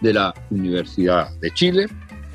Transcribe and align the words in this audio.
de 0.00 0.12
la 0.12 0.34
Universidad 0.50 1.30
de 1.40 1.50
Chile. 1.52 1.86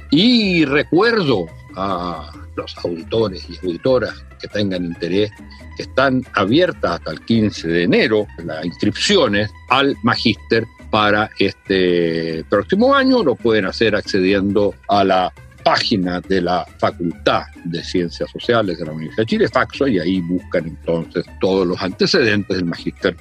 Y 0.09 0.65
recuerdo 0.65 1.47
a 1.75 2.31
los 2.55 2.77
auditores 2.84 3.47
y 3.49 3.65
auditoras 3.65 4.13
que 4.39 4.47
tengan 4.47 4.84
interés, 4.84 5.31
que 5.77 5.84
están 5.84 6.23
abiertas 6.34 6.99
hasta 6.99 7.11
el 7.11 7.21
15 7.21 7.67
de 7.67 7.84
enero 7.84 8.27
las 8.43 8.65
inscripciones 8.65 9.49
al 9.70 9.95
magíster 10.03 10.65
para 10.89 11.29
este 11.39 12.43
próximo 12.49 12.93
año. 12.93 13.23
Lo 13.23 13.35
pueden 13.35 13.65
hacer 13.65 13.95
accediendo 13.95 14.75
a 14.89 15.03
la 15.03 15.34
página 15.63 16.20
de 16.21 16.41
la 16.41 16.65
Facultad 16.79 17.43
de 17.65 17.84
Ciencias 17.84 18.29
Sociales 18.31 18.79
de 18.79 18.85
la 18.85 18.91
Universidad 18.91 19.23
de 19.23 19.29
Chile, 19.29 19.48
Faxo, 19.48 19.87
y 19.87 19.99
ahí 19.99 20.20
buscan 20.21 20.67
entonces 20.67 21.23
todos 21.39 21.67
los 21.67 21.81
antecedentes 21.81 22.57
del 22.57 22.65
magíster 22.65 23.15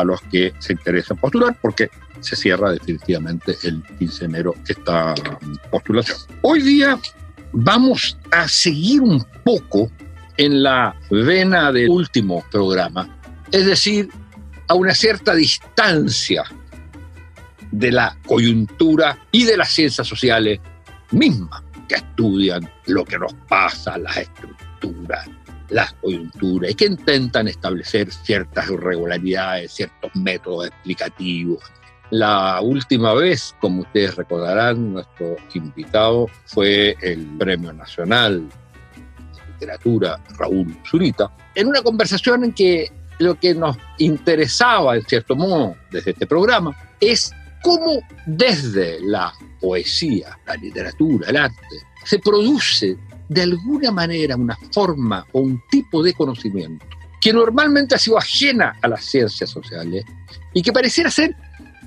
a 0.00 0.04
los 0.04 0.20
que 0.22 0.54
se 0.58 0.72
interesan 0.72 1.16
postular, 1.16 1.56
porque 1.60 1.90
se 2.20 2.36
cierra 2.36 2.72
definitivamente 2.72 3.56
el 3.62 3.82
15 3.98 4.20
de 4.20 4.24
enero 4.26 4.54
esta 4.66 5.14
postulación. 5.70 6.18
Hoy 6.42 6.62
día 6.62 6.98
vamos 7.52 8.18
a 8.32 8.48
seguir 8.48 9.02
un 9.02 9.24
poco 9.44 9.90
en 10.36 10.62
la 10.62 10.94
vena 11.10 11.72
del 11.72 11.88
último 11.88 12.44
programa, 12.50 13.08
es 13.50 13.66
decir, 13.66 14.08
a 14.68 14.74
una 14.74 14.94
cierta 14.94 15.34
distancia 15.34 16.44
de 17.70 17.92
la 17.92 18.16
coyuntura 18.26 19.18
y 19.30 19.44
de 19.44 19.56
las 19.56 19.70
ciencias 19.70 20.06
sociales 20.06 20.60
mismas, 21.10 21.62
que 21.88 21.96
estudian 21.96 22.68
lo 22.86 23.04
que 23.04 23.18
nos 23.18 23.32
pasa, 23.48 23.96
las 23.98 24.16
estructuras, 24.16 25.28
las 25.70 25.92
coyunturas, 25.94 26.70
y 26.70 26.74
que 26.74 26.86
intentan 26.86 27.48
establecer 27.48 28.12
ciertas 28.12 28.70
irregularidades, 28.70 29.72
ciertos 29.72 30.10
métodos 30.14 30.68
explicativos, 30.68 31.62
la 32.10 32.60
última 32.60 33.14
vez, 33.14 33.54
como 33.60 33.82
ustedes 33.82 34.14
recordarán, 34.14 34.92
nuestro 34.92 35.36
invitado 35.54 36.28
fue 36.44 36.96
el 37.00 37.26
Premio 37.36 37.72
Nacional 37.72 38.48
de 38.48 39.52
Literatura 39.52 40.20
Raúl 40.38 40.76
Zurita, 40.88 41.32
en 41.56 41.66
una 41.66 41.82
conversación 41.82 42.44
en 42.44 42.52
que 42.52 42.92
lo 43.18 43.34
que 43.34 43.54
nos 43.54 43.76
interesaba, 43.98 44.94
en 44.94 45.02
cierto 45.02 45.34
modo, 45.34 45.74
desde 45.90 46.12
este 46.12 46.28
programa, 46.28 46.76
es 47.00 47.32
cómo 47.62 48.00
desde 48.26 49.00
la 49.00 49.32
poesía, 49.60 50.38
la 50.46 50.54
literatura, 50.54 51.30
el 51.30 51.36
arte, 51.38 51.56
se 52.04 52.20
produce 52.20 52.96
de 53.28 53.42
alguna 53.42 53.90
manera 53.90 54.36
una 54.36 54.56
forma 54.72 55.26
o 55.32 55.40
un 55.40 55.62
tipo 55.70 56.02
de 56.02 56.12
conocimiento 56.14 56.86
que 57.20 57.32
normalmente 57.32 57.94
ha 57.94 57.98
sido 57.98 58.18
ajena 58.18 58.76
a 58.82 58.88
las 58.88 59.04
ciencias 59.04 59.50
sociales 59.50 60.04
y 60.52 60.62
que 60.62 60.72
pareciera 60.72 61.10
ser 61.10 61.34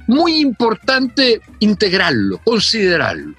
muy 0.07 0.41
importante 0.41 1.39
integrarlo, 1.59 2.39
considerarlo. 2.43 3.35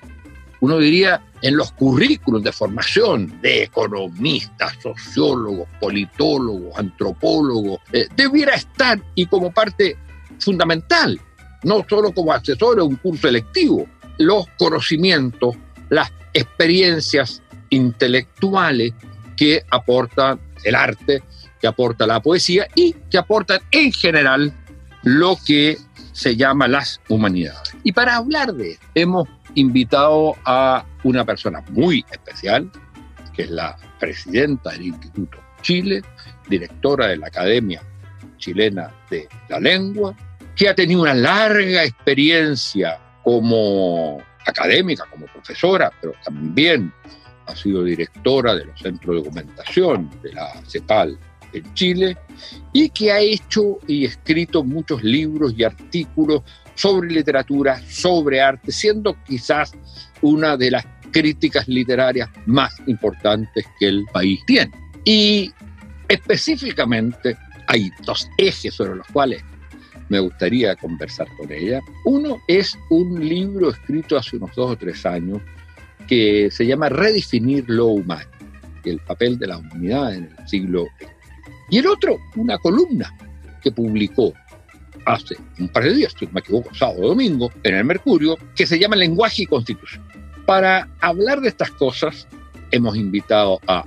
Uno 0.61 0.79
diría 0.79 1.21
en 1.43 1.57
los 1.57 1.73
currículos 1.73 2.43
de 2.43 2.53
formación 2.53 3.41
de 3.41 3.65
economistas, 3.65 4.75
sociólogos, 4.83 5.69
politólogos, 5.81 6.79
antropólogos, 6.79 7.81
eh, 7.93 8.07
debiera 8.15 8.55
estar 8.55 9.01
y 9.15 9.27
como 9.27 9.51
parte 9.51 9.97
fundamental, 10.39 11.21
no 11.65 11.85
solo 11.89 12.13
como 12.13 12.33
asesor 12.33 12.77
de 12.77 12.83
un 12.83 12.97
curso 12.97 13.29
electivo, 13.29 13.87
los 14.19 14.47
conocimientos, 14.59 15.57
las 15.89 16.13
experiencias 16.35 17.43
intelectuales 17.71 18.93
que 19.37 19.65
aporta 19.71 20.39
el 20.65 20.75
arte, 20.75 21.23
que 21.61 21.67
aporta 21.67 22.07
la 22.07 22.21
poesía 22.21 22.67
y 22.75 22.93
que 23.11 23.19
aportan 23.19 23.61
en 23.71 23.93
general 23.93 24.53
lo 25.03 25.37
que 25.47 25.79
se 26.13 26.37
llama 26.37 26.69
Las 26.69 27.01
Humanidades. 27.09 27.75
Y 27.85 27.93
para 27.93 28.17
hablar 28.17 28.53
de 28.53 28.73
esto, 28.73 28.87
hemos 28.95 29.29
invitado 29.55 30.37
a 30.45 30.85
una 31.05 31.25
persona 31.25 31.63
muy 31.71 32.05
especial, 32.11 32.71
que 33.33 33.43
es 33.43 33.51
la 33.51 33.77
presidenta 33.99 34.71
del 34.71 34.87
Instituto 34.87 35.39
Chile, 35.63 36.03
directora 36.49 37.07
de 37.07 37.17
la 37.17 37.29
Academia 37.29 37.83
Chilena 38.37 38.93
de 39.11 39.29
la 39.49 39.61
Lengua, 39.61 40.15
que 40.57 40.69
ha 40.69 40.75
tenido 40.75 41.03
una 41.03 41.15
larga 41.15 41.85
experiencia 41.85 42.99
como 43.23 44.23
académica, 44.47 45.05
como 45.11 45.27
profesora, 45.27 45.93
pero 46.01 46.13
también 46.25 46.93
ha 47.47 47.57
sido 47.57 47.85
directora 47.85 48.55
de 48.55 48.67
los 48.67 48.81
centros 48.81 49.17
de 49.17 49.23
documentación 49.23 50.11
de 50.23 50.33
la 50.33 50.63
CEPAL 50.67 51.19
en 51.53 51.75
Chile 51.75 52.17
y 52.73 52.89
que 52.91 53.13
ha 53.13 53.21
hecho 53.21 53.79
y 53.87 54.05
escrito 54.05 54.63
muchos 54.63 55.03
libros 55.03 55.55
y 55.57 55.65
artículos 55.65 56.43
sobre 56.75 57.11
literatura, 57.11 57.81
sobre 57.89 58.41
arte, 58.41 58.73
siendo 58.73 59.17
quizás 59.25 59.73
una 60.23 60.57
de 60.57 60.71
las 60.71 60.87
críticas 61.11 61.67
literarias 61.69 62.29
más 62.47 62.75
importantes 62.87 63.67
que 63.79 63.89
el 63.89 64.05
país 64.13 64.41
tiene. 64.47 64.71
Y 65.05 65.53
específicamente 66.09 67.37
hay 67.67 67.91
dos 68.05 68.29
ejes 68.39 68.75
sobre 68.75 68.97
los 68.97 69.07
cuales 69.09 69.43
me 70.09 70.19
gustaría 70.21 70.75
conversar 70.77 71.29
con 71.37 71.53
ella. 71.53 71.81
Uno 72.05 72.39
es 72.49 72.77
un 72.91 73.27
libro 73.27 73.71
escrito 73.71 74.17
hace 74.17 74.37
unos 74.37 74.55
dos 74.55 74.73
o 74.73 74.77
tres 74.77 75.07
años 75.07 75.41
que 76.11 76.51
se 76.51 76.67
llama 76.67 76.89
Redefinir 76.89 77.65
lo 77.69 77.87
humano, 77.87 78.29
el 78.85 78.99
papel 78.99 79.39
de 79.39 79.47
la 79.47 79.59
humanidad 79.59 80.13
en 80.13 80.25
el 80.37 80.49
siglo 80.49 80.87
XX. 80.99 81.09
Y 81.71 81.79
el 81.79 81.87
otro, 81.87 82.19
una 82.35 82.59
columna 82.59 83.17
que 83.63 83.71
publicó 83.71 84.35
hace 85.07 85.37
un 85.61 85.69
par 85.69 85.85
de 85.85 85.95
días, 85.95 86.13
si 86.19 86.27
no 86.27 86.33
me 86.33 86.41
equivoco, 86.41 86.75
sábado 86.75 87.03
o 87.03 87.09
domingo, 87.11 87.53
en 87.63 87.77
el 87.77 87.85
Mercurio, 87.85 88.37
que 88.57 88.67
se 88.67 88.77
llama 88.77 88.97
Lenguaje 88.97 89.43
y 89.43 89.47
Constitución. 89.47 90.05
Para 90.47 90.89
hablar 91.01 91.41
de 91.41 91.49
estas 91.49 91.71
cosas, 91.71 92.27
hemos 92.73 92.97
invitado 92.97 93.61
a 93.69 93.85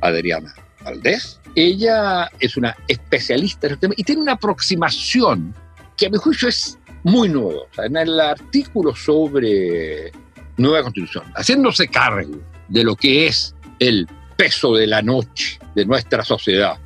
Adriana 0.00 0.54
Valdés. 0.84 1.40
Ella 1.56 2.30
es 2.38 2.56
una 2.56 2.76
especialista 2.86 3.66
en 3.66 3.72
el 3.72 3.78
tema 3.80 3.94
y 3.96 4.04
tiene 4.04 4.22
una 4.22 4.34
aproximación 4.34 5.52
que 5.96 6.06
a 6.06 6.10
mi 6.10 6.18
juicio 6.18 6.48
es 6.48 6.78
muy 7.02 7.28
novedosa. 7.28 7.86
En 7.86 7.96
el 7.96 8.20
artículo 8.20 8.94
sobre 8.94 10.12
nueva 10.56 10.82
constitución, 10.82 11.24
haciéndose 11.34 11.88
cargo 11.88 12.40
de 12.68 12.84
lo 12.84 12.96
que 12.96 13.26
es 13.26 13.54
el 13.78 14.06
peso 14.36 14.74
de 14.74 14.86
la 14.86 15.02
noche 15.02 15.58
de 15.74 15.84
nuestra 15.84 16.24
sociedad, 16.24 16.78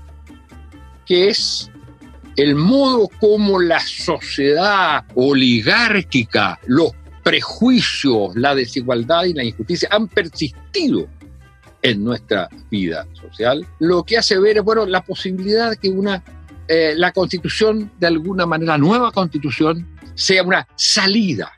que 1.07 1.29
es 1.29 1.71
el 2.37 2.55
modo 2.55 3.09
como 3.21 3.61
la 3.61 3.81
sociedad 3.81 5.05
oligárquica, 5.15 6.59
los 6.67 6.93
prejuicios, 7.25 8.37
la 8.37 8.55
desigualdad 8.55 9.25
y 9.25 9.35
la 9.35 9.45
injusticia 9.45 9.89
han 9.91 10.09
persistido 10.09 11.09
en 11.83 12.05
nuestra 12.05 12.49
vida 12.71 13.07
social, 13.13 13.67
lo 13.79 14.03
que 14.03 14.19
hace 14.19 14.39
ver 14.39 14.63
bueno, 14.63 14.87
la 14.87 15.03
posibilidad 15.03 15.75
que 15.77 15.89
una, 15.89 16.23
eh, 16.67 16.95
la 16.97 17.13
constitución, 17.13 17.91
de 17.99 18.07
alguna 18.07 18.47
manera, 18.47 18.73
la 18.73 18.79
nueva 18.79 19.13
constitución, 19.13 19.87
sea 20.15 20.43
una 20.43 20.67
salida 20.75 21.53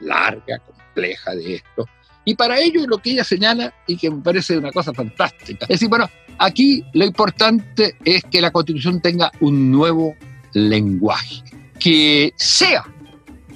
larga, 0.00 0.60
de 1.00 1.54
esto. 1.54 1.88
Y 2.24 2.34
para 2.34 2.58
ello 2.58 2.86
lo 2.86 2.98
que 2.98 3.10
ella 3.10 3.24
señala, 3.24 3.74
y 3.86 3.96
que 3.96 4.10
me 4.10 4.22
parece 4.22 4.56
una 4.56 4.72
cosa 4.72 4.94
fantástica, 4.94 5.64
es 5.64 5.68
decir, 5.68 5.88
bueno, 5.88 6.08
Aquí 6.38 6.84
lo 6.92 7.04
importante 7.04 7.96
es 8.04 8.24
que 8.24 8.40
la 8.40 8.50
constitución 8.50 9.00
tenga 9.00 9.30
un 9.40 9.70
nuevo 9.70 10.16
lenguaje, 10.52 11.42
que 11.78 12.32
sea, 12.36 12.84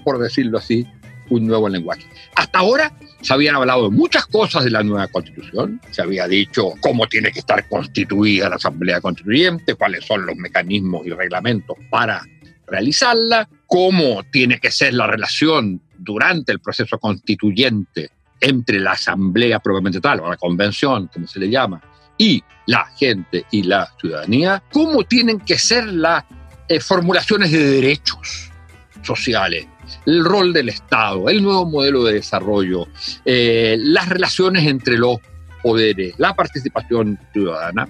por 0.05 0.19
decirlo 0.19 0.59
así, 0.59 0.87
un 1.31 1.47
nuevo 1.47 1.69
lenguaje. 1.69 2.07
Hasta 2.37 2.61
ahora 2.61 2.93
se 3.21 3.33
habían 3.33 3.57
hablado 3.57 3.91
de 3.91 3.97
muchas 3.97 4.27
cosas 4.27 4.65
de 4.65 4.71
la 4.71 4.83
nueva 4.83 5.09
constitución, 5.09 5.81
se 5.91 6.03
había 6.03 6.29
dicho 6.29 6.73
cómo 6.81 7.07
tiene 7.09 7.33
que 7.33 7.41
estar 7.41 7.69
constituida 7.69 8.49
la 8.49 8.57
Asamblea 8.57 9.01
Constituyente, 9.01 9.75
cuáles 9.75 10.05
son 10.05 10.25
los 10.25 10.37
mecanismos 10.37 11.05
y 11.05 11.11
reglamentos 11.11 11.77
para 11.91 12.25
realizarla, 12.67 13.49
cómo 13.67 14.23
tiene 14.31 14.61
que 14.61 14.71
ser 14.71 14.95
la 14.95 15.07
relación 15.07 15.81
durante 15.99 16.53
el 16.53 16.61
proceso 16.61 16.99
constituyente 16.99 18.11
entre 18.41 18.79
la 18.79 18.93
Asamblea 18.93 19.59
propiamente 19.59 20.01
tal, 20.01 20.21
o 20.21 20.31
la 20.31 20.37
Convención, 20.37 21.11
como 21.13 21.27
se 21.27 21.41
le 21.41 21.51
llama, 21.51 21.81
y 22.17 22.43
la 22.67 22.87
gente 22.97 23.45
y 23.51 23.63
la 23.63 23.93
ciudadanía, 24.01 24.63
cómo 24.73 25.05
tienen 25.05 25.41
que 25.41 25.59
ser 25.59 25.87
las 25.87 26.25
eh, 26.69 26.81
formulaciones 26.81 27.53
de 27.53 27.65
derechos 27.65 28.51
sociales, 29.03 29.67
el 30.07 30.25
rol 30.25 30.53
del 30.53 30.69
Estado, 30.69 31.29
el 31.29 31.43
nuevo 31.43 31.65
modelo 31.65 32.05
de 32.05 32.15
desarrollo, 32.15 32.89
eh, 33.25 33.77
las 33.79 34.09
relaciones 34.09 34.67
entre 34.67 34.99
los 34.99 35.19
poderes, 35.63 36.15
la 36.19 36.35
participación 36.35 37.19
ciudadana, 37.33 37.89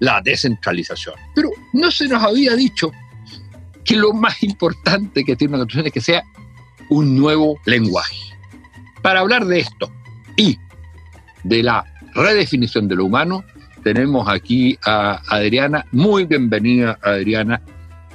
la 0.00 0.20
descentralización. 0.20 1.14
Pero 1.34 1.50
no 1.72 1.90
se 1.90 2.08
nos 2.08 2.22
había 2.22 2.54
dicho 2.54 2.92
que 3.84 3.96
lo 3.96 4.12
más 4.12 4.42
importante 4.42 5.24
que 5.24 5.34
tiene 5.34 5.54
una 5.54 5.62
constitución 5.62 5.86
es 5.86 5.92
que 5.92 6.00
sea 6.00 6.22
un 6.92 7.16
nuevo 7.16 7.58
lenguaje. 7.64 8.18
Para 9.00 9.20
hablar 9.20 9.46
de 9.46 9.60
esto 9.60 9.90
y 10.36 10.58
de 11.42 11.62
la 11.62 11.84
redefinición 12.14 12.86
de 12.86 12.96
lo 12.96 13.06
humano, 13.06 13.44
tenemos 13.82 14.28
aquí 14.28 14.78
a 14.84 15.22
Adriana. 15.34 15.86
Muy 15.90 16.26
bienvenida, 16.26 16.98
Adriana. 17.02 17.62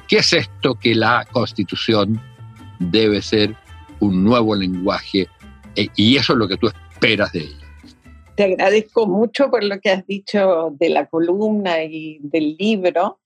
¿Qué 0.07 0.17
es 0.17 0.31
esto 0.31 0.75
que 0.75 0.93
la 0.93 1.27
constitución 1.31 2.21
debe 2.77 3.21
ser 3.23 3.55
un 3.99 4.23
nuevo 4.23 4.55
lenguaje? 4.55 5.27
Eh, 5.75 5.87
y 5.95 6.15
eso 6.15 6.33
es 6.33 6.39
lo 6.39 6.47
que 6.47 6.57
tú 6.57 6.67
esperas 6.67 7.31
de 7.31 7.39
ella. 7.39 7.67
Te 8.35 8.43
agradezco 8.43 9.07
mucho 9.07 9.49
por 9.49 9.63
lo 9.63 9.79
que 9.79 9.89
has 9.89 10.05
dicho 10.05 10.71
de 10.79 10.89
la 10.89 11.07
columna 11.07 11.83
y 11.83 12.19
del 12.21 12.55
libro. 12.59 13.17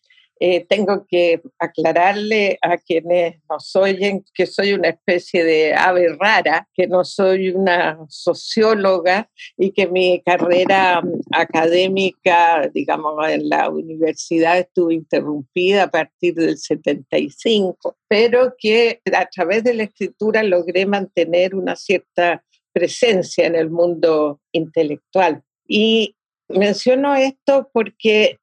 Eh, 0.43 0.65
tengo 0.67 1.05
que 1.07 1.39
aclararle 1.59 2.57
a 2.63 2.75
quienes 2.75 3.35
nos 3.47 3.75
oyen 3.75 4.25
que 4.33 4.47
soy 4.47 4.73
una 4.73 4.89
especie 4.89 5.43
de 5.43 5.75
ave 5.75 6.15
rara, 6.19 6.67
que 6.73 6.87
no 6.87 7.03
soy 7.03 7.49
una 7.49 7.99
socióloga 8.09 9.29
y 9.55 9.69
que 9.69 9.85
mi 9.85 10.19
carrera 10.25 10.99
mm, 10.99 11.21
académica, 11.31 12.67
digamos, 12.73 13.13
en 13.29 13.49
la 13.49 13.69
universidad 13.69 14.57
estuvo 14.57 14.89
interrumpida 14.89 15.83
a 15.83 15.91
partir 15.91 16.33
del 16.33 16.57
75, 16.57 17.97
pero 18.07 18.55
que 18.57 18.99
a 19.13 19.27
través 19.27 19.63
de 19.63 19.75
la 19.75 19.83
escritura 19.83 20.41
logré 20.41 20.87
mantener 20.87 21.53
una 21.53 21.75
cierta 21.75 22.43
presencia 22.73 23.45
en 23.45 23.53
el 23.53 23.69
mundo 23.69 24.41
intelectual. 24.53 25.43
Y 25.67 26.15
menciono 26.49 27.15
esto 27.15 27.69
porque 27.71 28.39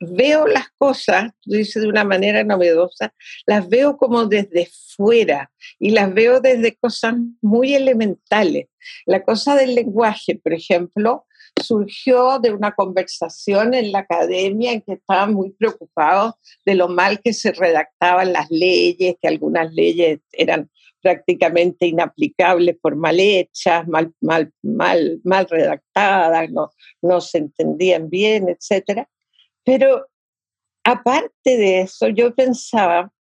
veo 0.00 0.46
las 0.46 0.66
cosas, 0.78 1.30
tú 1.42 1.52
dices 1.52 1.82
de 1.82 1.88
una 1.88 2.04
manera 2.04 2.44
novedosa, 2.44 3.14
las 3.46 3.68
veo 3.68 3.96
como 3.96 4.26
desde 4.26 4.68
fuera 4.96 5.50
y 5.78 5.90
las 5.90 6.12
veo 6.12 6.40
desde 6.40 6.76
cosas 6.76 7.14
muy 7.40 7.74
elementales. 7.74 8.66
La 9.04 9.22
cosa 9.22 9.56
del 9.56 9.74
lenguaje, 9.74 10.38
por 10.42 10.52
ejemplo, 10.52 11.26
surgió 11.62 12.38
de 12.38 12.52
una 12.52 12.72
conversación 12.72 13.74
en 13.74 13.92
la 13.92 14.00
academia 14.00 14.72
en 14.72 14.82
que 14.82 14.94
estaban 14.94 15.32
muy 15.34 15.52
preocupados 15.52 16.34
de 16.64 16.74
lo 16.74 16.88
mal 16.88 17.20
que 17.22 17.32
se 17.32 17.52
redactaban 17.52 18.32
las 18.32 18.50
leyes, 18.50 19.16
que 19.20 19.28
algunas 19.28 19.72
leyes 19.72 20.20
eran 20.32 20.70
prácticamente 21.02 21.86
inaplicables 21.86 22.76
por 22.80 22.96
mal 22.96 23.20
hechas, 23.20 23.86
mal, 23.86 24.12
mal, 24.20 24.52
mal, 24.62 25.20
mal 25.24 25.46
redactadas, 25.48 26.50
no, 26.50 26.72
no 27.00 27.20
se 27.20 27.38
entendían 27.38 28.10
bien, 28.10 28.48
etcétera. 28.48 29.08
Pero 29.66 30.06
aparte 30.84 31.56
de 31.56 31.80
eso, 31.80 32.08
yo 32.08 32.32
pensaba 32.34 33.12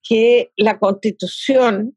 que 0.00 0.52
la 0.56 0.78
constitución 0.78 1.96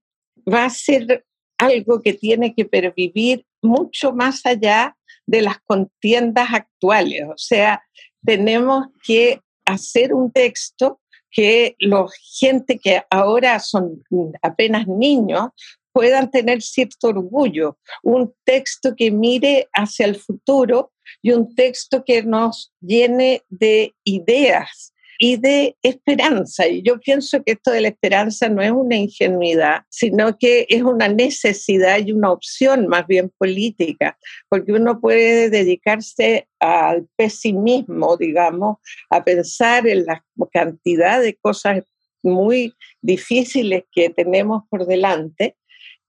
va 0.51 0.65
a 0.65 0.69
ser 0.71 1.24
algo 1.59 2.01
que 2.01 2.13
tiene 2.13 2.56
que 2.56 2.65
pervivir 2.65 3.45
mucho 3.62 4.12
más 4.12 4.44
allá 4.45 4.98
de 5.27 5.44
las 5.44 5.59
contiendas 5.62 6.50
actuales. 6.51 7.21
O 7.30 7.38
sea, 7.38 7.83
tenemos 8.25 8.88
que 9.06 9.39
hacer 9.65 10.15
un 10.15 10.31
texto 10.31 11.00
que 11.30 11.75
la 11.80 12.07
gente 12.39 12.80
que 12.80 13.04
ahora 13.12 13.59
son 13.59 14.04
apenas 14.42 14.88
niños 14.88 15.50
puedan 15.94 16.31
tener 16.31 16.63
cierto 16.63 17.09
orgullo, 17.09 17.77
un 18.01 18.33
texto 18.44 18.95
que 18.95 19.12
mire 19.12 19.69
hacia 19.74 20.07
el 20.07 20.15
futuro 20.15 20.92
y 21.21 21.31
un 21.31 21.53
texto 21.55 22.03
que 22.05 22.23
nos 22.23 22.73
llene 22.81 23.43
de 23.49 23.93
ideas 24.03 24.93
y 25.23 25.37
de 25.37 25.77
esperanza. 25.83 26.67
Y 26.67 26.81
yo 26.81 26.99
pienso 26.99 27.43
que 27.43 27.51
esto 27.51 27.69
de 27.69 27.81
la 27.81 27.89
esperanza 27.89 28.49
no 28.49 28.63
es 28.63 28.71
una 28.71 28.95
ingenuidad, 28.95 29.83
sino 29.87 30.35
que 30.35 30.65
es 30.67 30.81
una 30.81 31.09
necesidad 31.09 31.99
y 32.03 32.11
una 32.11 32.31
opción 32.31 32.87
más 32.87 33.05
bien 33.05 33.31
política, 33.37 34.17
porque 34.49 34.73
uno 34.73 34.99
puede 34.99 35.51
dedicarse 35.51 36.47
al 36.59 37.07
pesimismo, 37.15 38.17
digamos, 38.17 38.77
a 39.11 39.23
pensar 39.23 39.87
en 39.87 40.07
la 40.07 40.25
cantidad 40.51 41.21
de 41.21 41.35
cosas 41.35 41.83
muy 42.23 42.73
difíciles 43.01 43.83
que 43.91 44.09
tenemos 44.09 44.63
por 44.71 44.87
delante, 44.87 45.55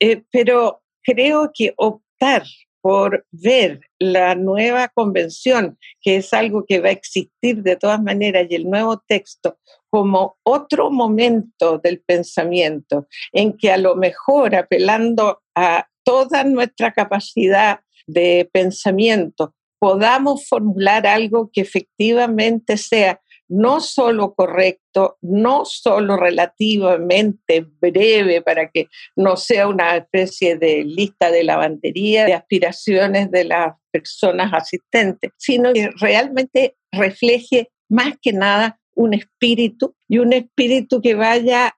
eh, 0.01 0.23
pero 0.31 0.83
creo 1.03 1.51
que 1.53 1.75
optar 1.77 2.45
por 2.83 3.25
ver 3.31 3.81
la 3.99 4.35
nueva 4.35 4.89
convención, 4.89 5.79
que 6.01 6.17
es 6.17 6.35
algo 6.35 6.65
que 6.67 6.81
va 6.81 6.89
a 6.89 6.93
existir 6.93 7.63
de 7.63 7.77
todas 7.77 8.03
maneras, 8.03 8.47
y 8.51 8.57
el 8.57 8.69
nuevo 8.69 9.03
texto 9.07 9.57
como 9.89 10.37
otro 10.43 10.91
momento 10.91 11.79
del 11.79 12.01
pensamiento, 12.01 13.07
en 13.33 13.57
que 13.57 13.71
a 13.71 13.77
lo 13.77 13.95
mejor 13.95 14.55
apelando 14.55 15.43
a 15.55 15.87
toda 16.03 16.45
nuestra 16.45 16.93
capacidad 16.93 17.81
de 18.07 18.49
pensamiento, 18.53 19.55
podamos 19.79 20.49
formular 20.49 21.07
algo 21.07 21.51
que 21.53 21.61
efectivamente 21.61 22.77
sea 22.77 23.21
no 23.53 23.81
solo 23.81 24.35
correcto, 24.35 25.19
no 25.21 25.67
solo 25.67 26.17
relativamente 26.17 27.67
breve 27.81 28.41
para 28.41 28.71
que 28.71 28.89
no 29.15 29.37
sea 29.37 29.69
una 29.69 29.95
especie 29.95 30.57
de 30.57 30.85
lista 30.85 31.31
de 31.31 31.45
lavandería 31.45 32.25
de 32.25 32.33
aspiraciones 32.33 33.31
de 33.31 33.45
las 33.45 33.75
personas 33.91 34.55
asistentes, 34.55 35.33
sino 35.37 35.75
que 35.75 35.91
realmente 36.01 36.77
refleje 36.91 37.71
más 37.91 38.15
que 38.23 38.33
nada 38.33 38.81
un 38.95 39.13
espíritu 39.13 39.95
y 40.09 40.17
un 40.19 40.33
espíritu 40.33 41.03
que 41.03 41.15
vaya 41.15 41.77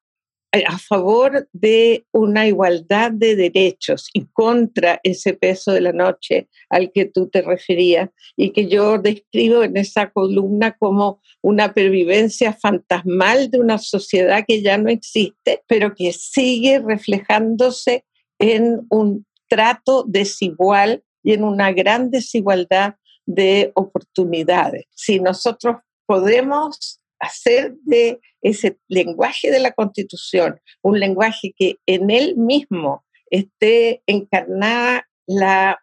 a 0.62 0.78
favor 0.78 1.48
de 1.52 2.06
una 2.12 2.46
igualdad 2.46 3.10
de 3.10 3.34
derechos 3.34 4.08
y 4.12 4.26
contra 4.26 5.00
ese 5.02 5.34
peso 5.34 5.72
de 5.72 5.80
la 5.80 5.92
noche 5.92 6.48
al 6.68 6.92
que 6.92 7.06
tú 7.06 7.28
te 7.28 7.42
referías 7.42 8.10
y 8.36 8.50
que 8.50 8.68
yo 8.68 8.98
describo 8.98 9.64
en 9.64 9.76
esa 9.76 10.10
columna 10.10 10.76
como 10.78 11.20
una 11.42 11.72
pervivencia 11.72 12.52
fantasmal 12.52 13.50
de 13.50 13.58
una 13.58 13.78
sociedad 13.78 14.44
que 14.46 14.62
ya 14.62 14.78
no 14.78 14.90
existe, 14.90 15.62
pero 15.66 15.94
que 15.94 16.12
sigue 16.12 16.78
reflejándose 16.78 18.04
en 18.38 18.86
un 18.90 19.26
trato 19.48 20.04
desigual 20.06 21.02
y 21.22 21.32
en 21.32 21.44
una 21.44 21.72
gran 21.72 22.10
desigualdad 22.10 22.94
de 23.26 23.72
oportunidades. 23.74 24.84
Si 24.94 25.20
nosotros 25.20 25.76
podemos 26.06 27.00
hacer 27.24 27.74
de 27.82 28.20
ese 28.40 28.78
lenguaje 28.88 29.50
de 29.50 29.60
la 29.60 29.72
constitución 29.72 30.60
un 30.82 31.00
lenguaje 31.00 31.54
que 31.56 31.76
en 31.86 32.10
él 32.10 32.36
mismo 32.36 33.04
esté 33.30 34.02
encarnada 34.06 35.08
la 35.26 35.80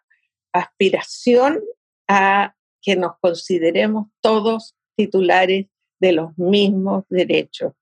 aspiración 0.52 1.60
a 2.08 2.54
que 2.80 2.96
nos 2.96 3.12
consideremos 3.20 4.08
todos 4.20 4.74
titulares 4.96 5.66
de 6.00 6.12
los 6.12 6.36
mismos 6.36 7.04
derechos 7.08 7.72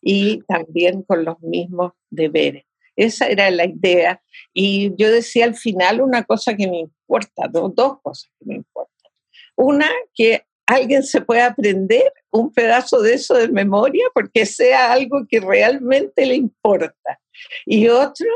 y 0.00 0.42
también 0.48 1.02
con 1.02 1.24
los 1.24 1.40
mismos 1.40 1.92
deberes. 2.10 2.64
Esa 2.96 3.26
era 3.28 3.50
la 3.50 3.66
idea. 3.66 4.22
Y 4.54 4.94
yo 4.96 5.10
decía 5.10 5.44
al 5.44 5.54
final 5.54 6.00
una 6.00 6.24
cosa 6.24 6.56
que 6.56 6.66
me 6.66 6.80
importa, 6.80 7.48
dos, 7.50 7.74
dos 7.74 8.00
cosas 8.02 8.30
que 8.38 8.46
me 8.46 8.54
importan. 8.56 9.12
Una, 9.54 9.88
que 10.14 10.44
alguien 10.66 11.02
se 11.02 11.20
pueda 11.20 11.46
aprender 11.46 12.12
un 12.30 12.52
pedazo 12.52 13.00
de 13.00 13.14
eso 13.14 13.34
de 13.34 13.48
memoria 13.48 14.04
porque 14.12 14.44
sea 14.44 14.92
algo 14.92 15.26
que 15.28 15.40
realmente 15.40 16.26
le 16.26 16.34
importa. 16.34 17.20
Y 17.64 17.88
otro 17.88 18.26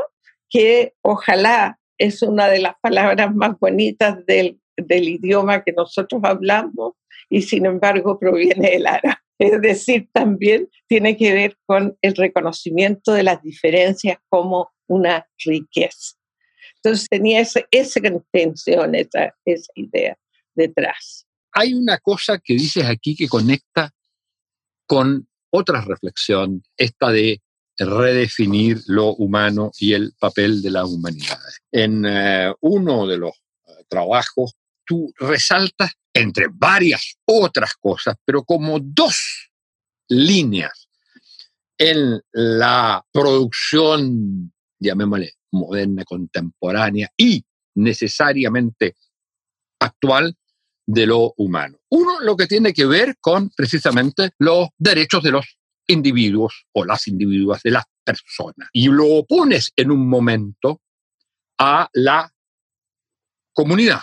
que 0.48 0.94
ojalá 1.02 1.78
es 1.98 2.22
una 2.22 2.48
de 2.48 2.60
las 2.60 2.74
palabras 2.80 3.34
más 3.34 3.58
bonitas 3.58 4.24
del, 4.26 4.60
del 4.76 5.08
idioma 5.08 5.62
que 5.62 5.72
nosotros 5.72 6.20
hablamos 6.24 6.94
y 7.28 7.42
sin 7.42 7.66
embargo 7.66 8.18
proviene 8.18 8.70
del 8.70 8.86
árabe. 8.86 9.18
Es 9.38 9.60
decir, 9.62 10.08
también 10.12 10.68
tiene 10.86 11.16
que 11.16 11.32
ver 11.32 11.56
con 11.64 11.96
el 12.02 12.14
reconocimiento 12.14 13.12
de 13.12 13.22
las 13.22 13.42
diferencias 13.42 14.18
como 14.28 14.70
una 14.86 15.26
riqueza. 15.44 16.16
Entonces 16.76 17.08
tenía 17.08 17.40
esa, 17.40 17.60
esa 17.70 18.00
intención, 18.06 18.94
esa, 18.94 19.34
esa 19.44 19.72
idea 19.74 20.18
detrás 20.54 21.26
hay 21.52 21.74
una 21.74 21.98
cosa 21.98 22.38
que 22.38 22.54
dices 22.54 22.84
aquí 22.84 23.14
que 23.16 23.28
conecta 23.28 23.92
con 24.86 25.28
otra 25.50 25.80
reflexión, 25.80 26.62
esta 26.76 27.10
de 27.10 27.40
redefinir 27.78 28.80
lo 28.86 29.14
humano 29.14 29.70
y 29.78 29.94
el 29.94 30.12
papel 30.18 30.62
de 30.62 30.70
la 30.70 30.84
humanidad. 30.84 31.38
En 31.72 32.04
eh, 32.06 32.52
uno 32.60 33.06
de 33.06 33.18
los 33.18 33.32
eh, 33.32 33.84
trabajos, 33.88 34.52
tú 34.84 35.12
resaltas, 35.18 35.92
entre 36.12 36.48
varias 36.52 37.14
otras 37.24 37.74
cosas, 37.74 38.16
pero 38.24 38.42
como 38.42 38.80
dos 38.80 39.50
líneas 40.08 40.88
en 41.78 42.20
la 42.32 43.02
producción, 43.12 44.52
llamémosle, 44.78 45.34
moderna, 45.52 46.04
contemporánea 46.04 47.10
y 47.16 47.44
necesariamente 47.76 48.96
actual 49.78 50.36
de 50.92 51.06
lo 51.06 51.34
humano. 51.36 51.78
Uno, 51.90 52.20
lo 52.20 52.36
que 52.36 52.48
tiene 52.48 52.72
que 52.72 52.84
ver 52.84 53.16
con 53.20 53.50
precisamente 53.50 54.30
los 54.38 54.70
derechos 54.76 55.22
de 55.22 55.30
los 55.30 55.46
individuos 55.86 56.66
o 56.72 56.84
las 56.84 57.06
individuas 57.06 57.62
de 57.62 57.70
las 57.70 57.84
personas. 58.04 58.68
Y 58.72 58.88
lo 58.88 59.06
opones 59.06 59.72
en 59.76 59.92
un 59.92 60.08
momento 60.08 60.80
a 61.58 61.88
la 61.92 62.32
comunidad. 63.52 64.00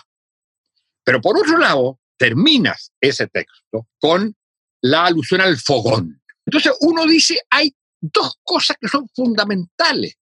Pero 1.04 1.20
por 1.20 1.38
otro 1.38 1.58
lado, 1.58 2.00
terminas 2.18 2.94
ese 3.02 3.28
texto 3.28 3.88
con 4.00 4.34
la 4.82 5.08
alusión 5.08 5.42
al 5.42 5.58
fogón. 5.58 6.22
Entonces 6.46 6.72
uno 6.82 7.06
dice, 7.06 7.42
hay 7.50 7.76
dos 8.00 8.36
cosas 8.44 8.78
que 8.80 8.88
son 8.88 9.10
fundamentales 9.14 10.16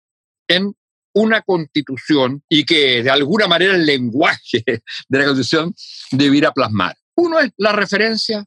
en 0.48 0.74
una 1.14 1.42
constitución 1.42 2.42
y 2.48 2.64
que 2.64 3.02
de 3.02 3.10
alguna 3.10 3.46
manera 3.46 3.74
el 3.74 3.86
lenguaje 3.86 4.62
de 5.08 5.18
la 5.18 5.24
constitución 5.24 5.74
debiera 6.10 6.52
plasmar. 6.52 6.96
Uno 7.16 7.40
es 7.40 7.50
la 7.56 7.72
referencia 7.72 8.44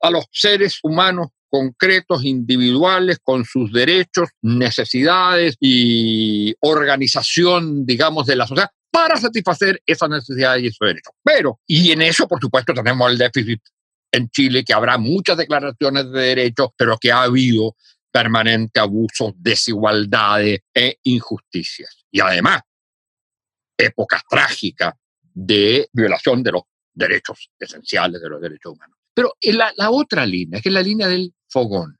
a 0.00 0.10
los 0.10 0.26
seres 0.30 0.78
humanos 0.82 1.28
concretos, 1.48 2.24
individuales, 2.24 3.18
con 3.22 3.44
sus 3.44 3.72
derechos, 3.72 4.28
necesidades 4.42 5.56
y 5.60 6.54
organización, 6.60 7.86
digamos, 7.86 8.26
de 8.26 8.36
la 8.36 8.46
sociedad 8.46 8.70
para 8.90 9.16
satisfacer 9.16 9.80
esas 9.86 10.10
necesidades 10.10 10.62
y 10.62 10.66
esos 10.66 10.86
derechos. 10.86 11.14
Pero, 11.22 11.60
y 11.66 11.92
en 11.92 12.02
eso, 12.02 12.26
por 12.26 12.40
supuesto, 12.40 12.74
tenemos 12.74 13.10
el 13.10 13.18
déficit 13.18 13.60
en 14.12 14.28
Chile, 14.30 14.64
que 14.64 14.72
habrá 14.72 14.98
muchas 14.98 15.36
declaraciones 15.36 16.10
de 16.10 16.20
derechos, 16.20 16.68
pero 16.76 16.96
que 16.98 17.12
ha 17.12 17.22
habido 17.22 17.74
permanente 18.16 18.80
abusos, 18.80 19.34
desigualdades 19.36 20.60
e 20.74 20.98
injusticias. 21.02 22.06
Y 22.10 22.20
además, 22.20 22.62
épocas 23.76 24.22
trágicas 24.26 24.94
de 25.20 25.86
violación 25.92 26.42
de 26.42 26.52
los 26.52 26.62
derechos 26.94 27.50
esenciales 27.60 28.22
de 28.22 28.30
los 28.30 28.40
derechos 28.40 28.72
humanos. 28.72 28.96
Pero 29.12 29.34
en 29.38 29.58
la, 29.58 29.70
la 29.76 29.90
otra 29.90 30.24
línea, 30.24 30.62
que 30.62 30.70
es 30.70 30.72
la 30.72 30.80
línea 30.80 31.08
del 31.08 31.34
fogón, 31.46 31.98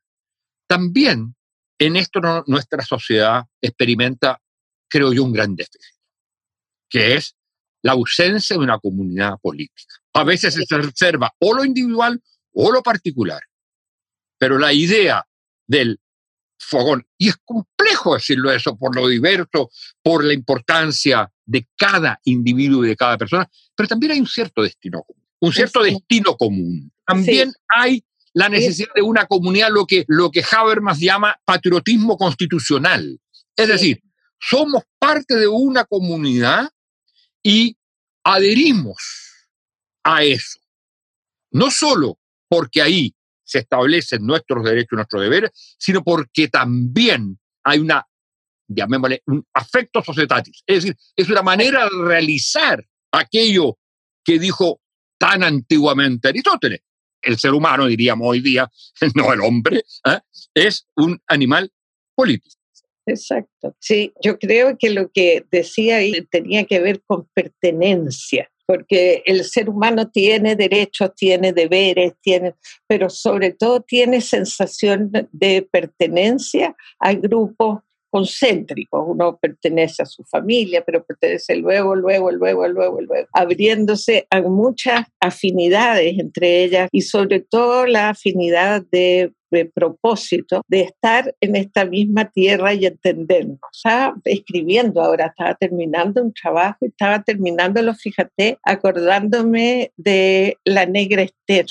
también 0.67 1.35
en 1.79 1.97
esto 1.97 2.21
nuestra 2.47 2.83
sociedad 2.83 3.45
experimenta, 3.61 4.41
creo 4.89 5.13
yo, 5.13 5.23
un 5.23 5.35
gran 5.35 5.55
déficit, 5.55 5.97
que 6.89 7.17
es 7.17 7.37
la 7.83 7.93
ausencia 7.93 8.57
de 8.57 8.63
una 8.63 8.79
comunidad 8.79 9.35
política. 9.43 9.97
A 10.15 10.25
veces 10.25 10.55
se 10.55 10.75
observa 10.77 11.31
o 11.41 11.53
lo 11.53 11.63
individual 11.63 12.23
o 12.55 12.73
lo 12.73 12.83
particular, 12.83 13.43
pero 14.39 14.59
la 14.59 14.73
idea 14.73 15.23
del 15.67 16.01
fogón. 16.59 17.07
Y 17.19 17.29
es 17.29 17.37
complejo 17.45 18.15
decirlo 18.15 18.51
eso 18.51 18.77
por 18.77 18.95
lo 18.95 19.09
diverso, 19.09 19.71
por 20.03 20.25
la 20.25 20.33
importancia 20.33 21.31
de 21.45 21.69
cada 21.77 22.21
individuo 22.25 22.85
y 22.85 22.89
de 22.89 22.97
cada 22.97 23.17
persona, 23.17 23.49
pero 23.75 23.89
también 23.89 24.13
hay 24.13 24.21
un 24.21 24.27
cierto 24.27 24.63
destino 24.63 25.03
común. 25.03 25.23
Un 25.39 25.53
cierto 25.53 25.83
destino 25.83 26.37
común. 26.37 26.91
También 27.07 27.53
hay 27.69 28.05
la 28.33 28.49
necesidad 28.49 28.89
de 28.95 29.03
una 29.03 29.27
comunidad, 29.27 29.71
lo 29.71 29.87
que, 29.87 30.05
lo 30.09 30.31
que 30.31 30.45
Habermas 30.51 30.99
llama 30.99 31.39
patriotismo 31.45 32.17
constitucional. 32.17 33.21
Es 33.55 33.69
decir, 33.69 34.03
somos 34.39 34.83
parte 34.99 35.37
de 35.37 35.47
una 35.47 35.85
comunidad 35.85 36.69
y 37.43 37.77
adherimos 38.25 38.97
a 40.03 40.25
eso. 40.25 40.59
No 41.51 41.71
solo 41.71 42.19
porque 42.49 42.83
ahí 42.83 43.15
se 43.47 43.61
establecen 43.61 44.27
nuestros 44.27 44.65
derechos 44.65 44.93
y 44.93 44.97
nuestros 44.97 45.23
deberes, 45.23 45.51
sino 45.79 46.03
porque 46.03 46.49
también 46.49 47.39
hay 47.65 47.79
una, 47.79 48.05
llamémosle, 48.69 49.23
un 49.27 49.47
afecto 49.55 50.03
societatis. 50.03 50.63
Es 50.67 50.83
decir, 50.83 50.97
es 51.15 51.31
una 51.31 51.43
manera 51.43 51.85
de 51.85 52.05
realizar 52.05 52.85
aquello 53.13 53.79
que 54.25 54.39
dijo 54.39 54.81
tan 55.19 55.45
antiguamente 55.45 56.29
Aristóteles. 56.29 56.81
El 57.23 57.39
ser 57.39 57.55
humano, 57.55 57.87
diríamos 57.87 58.27
hoy 58.29 58.41
día, 58.41 58.71
no 59.15 59.33
el 59.33 59.41
hombre, 59.41 59.85
¿eh? 60.05 60.21
es 60.55 60.87
un 60.97 61.19
animal 61.29 61.73
político. 62.15 62.57
Exacto. 63.07 63.77
Sí, 63.79 64.13
yo 64.21 64.37
creo 64.39 64.77
que 64.77 64.91
lo 64.91 65.11
que 65.13 65.47
decía 65.53 65.99
ahí 65.99 66.27
tenía 66.29 66.65
que 66.65 66.81
ver 66.81 67.03
con 67.07 67.29
pertenencia 67.33 68.51
porque 68.67 69.23
el 69.27 69.45
ser 69.45 69.69
humano 69.71 70.11
tiene 70.11 70.57
derechos, 70.57 71.15
tiene 71.15 71.53
deberes, 71.53 72.15
tiene, 72.21 72.55
pero 72.87 73.09
sobre 73.09 73.53
todo 73.53 73.81
tiene 73.81 74.21
sensación 74.21 75.11
de 75.31 75.67
pertenencia 75.71 76.77
a 76.99 77.13
grupos 77.15 77.81
concéntricos. 78.17 79.05
Uno 79.07 79.37
pertenece 79.37 80.03
a 80.03 80.07
su 80.07 80.25
familia, 80.25 80.83
pero 80.85 81.05
pertenece 81.05 81.57
luego, 81.57 81.95
luego, 81.95 82.31
luego, 82.31 82.67
luego, 82.67 83.01
luego, 83.03 83.29
abriéndose 83.33 84.27
a 84.31 84.41
muchas 84.41 85.07
afinidades 85.21 86.19
entre 86.19 86.65
ellas 86.65 86.89
y 86.93 87.03
sobre 87.03 87.41
todo 87.41 87.87
la 87.87 88.11
afinidad 88.11 88.83
de 88.91 89.33
de 89.49 89.65
propósito 89.65 90.63
de 90.67 90.81
estar 90.81 91.35
en 91.41 91.55
esta 91.55 91.85
misma 91.85 92.29
tierra 92.31 92.75
y 92.75 92.85
entendernos. 92.85 93.61
Estaba 93.73 94.17
escribiendo 94.25 95.01
ahora, 95.01 95.27
estaba 95.27 95.55
terminando 95.55 96.21
un 96.21 96.33
trabajo 96.33 96.79
y 96.81 96.87
estaba 96.87 97.23
terminándolo, 97.23 97.95
fíjate, 97.95 98.59
acordándome 98.65 99.93
de 99.97 100.59
la 100.65 100.85
negra 100.85 101.23
Esther. 101.23 101.67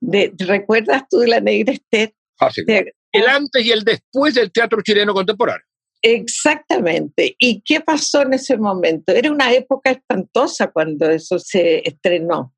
De, 0.00 0.32
¿Recuerdas 0.38 1.02
tú 1.10 1.18
de 1.18 1.28
la 1.28 1.40
negra 1.40 1.74
Esther? 1.74 2.14
Ah, 2.40 2.48
el 3.14 3.28
antes 3.28 3.64
y 3.64 3.70
el 3.70 3.84
después 3.84 4.34
del 4.34 4.50
teatro 4.50 4.82
chileno 4.82 5.14
contemporáneo. 5.14 5.64
Exactamente. 6.02 7.34
¿Y 7.38 7.62
qué 7.62 7.80
pasó 7.80 8.22
en 8.22 8.34
ese 8.34 8.58
momento? 8.58 9.12
Era 9.12 9.30
una 9.30 9.52
época 9.52 9.90
espantosa 9.90 10.70
cuando 10.70 11.08
eso 11.08 11.38
se 11.38 11.88
estrenó. 11.88 12.52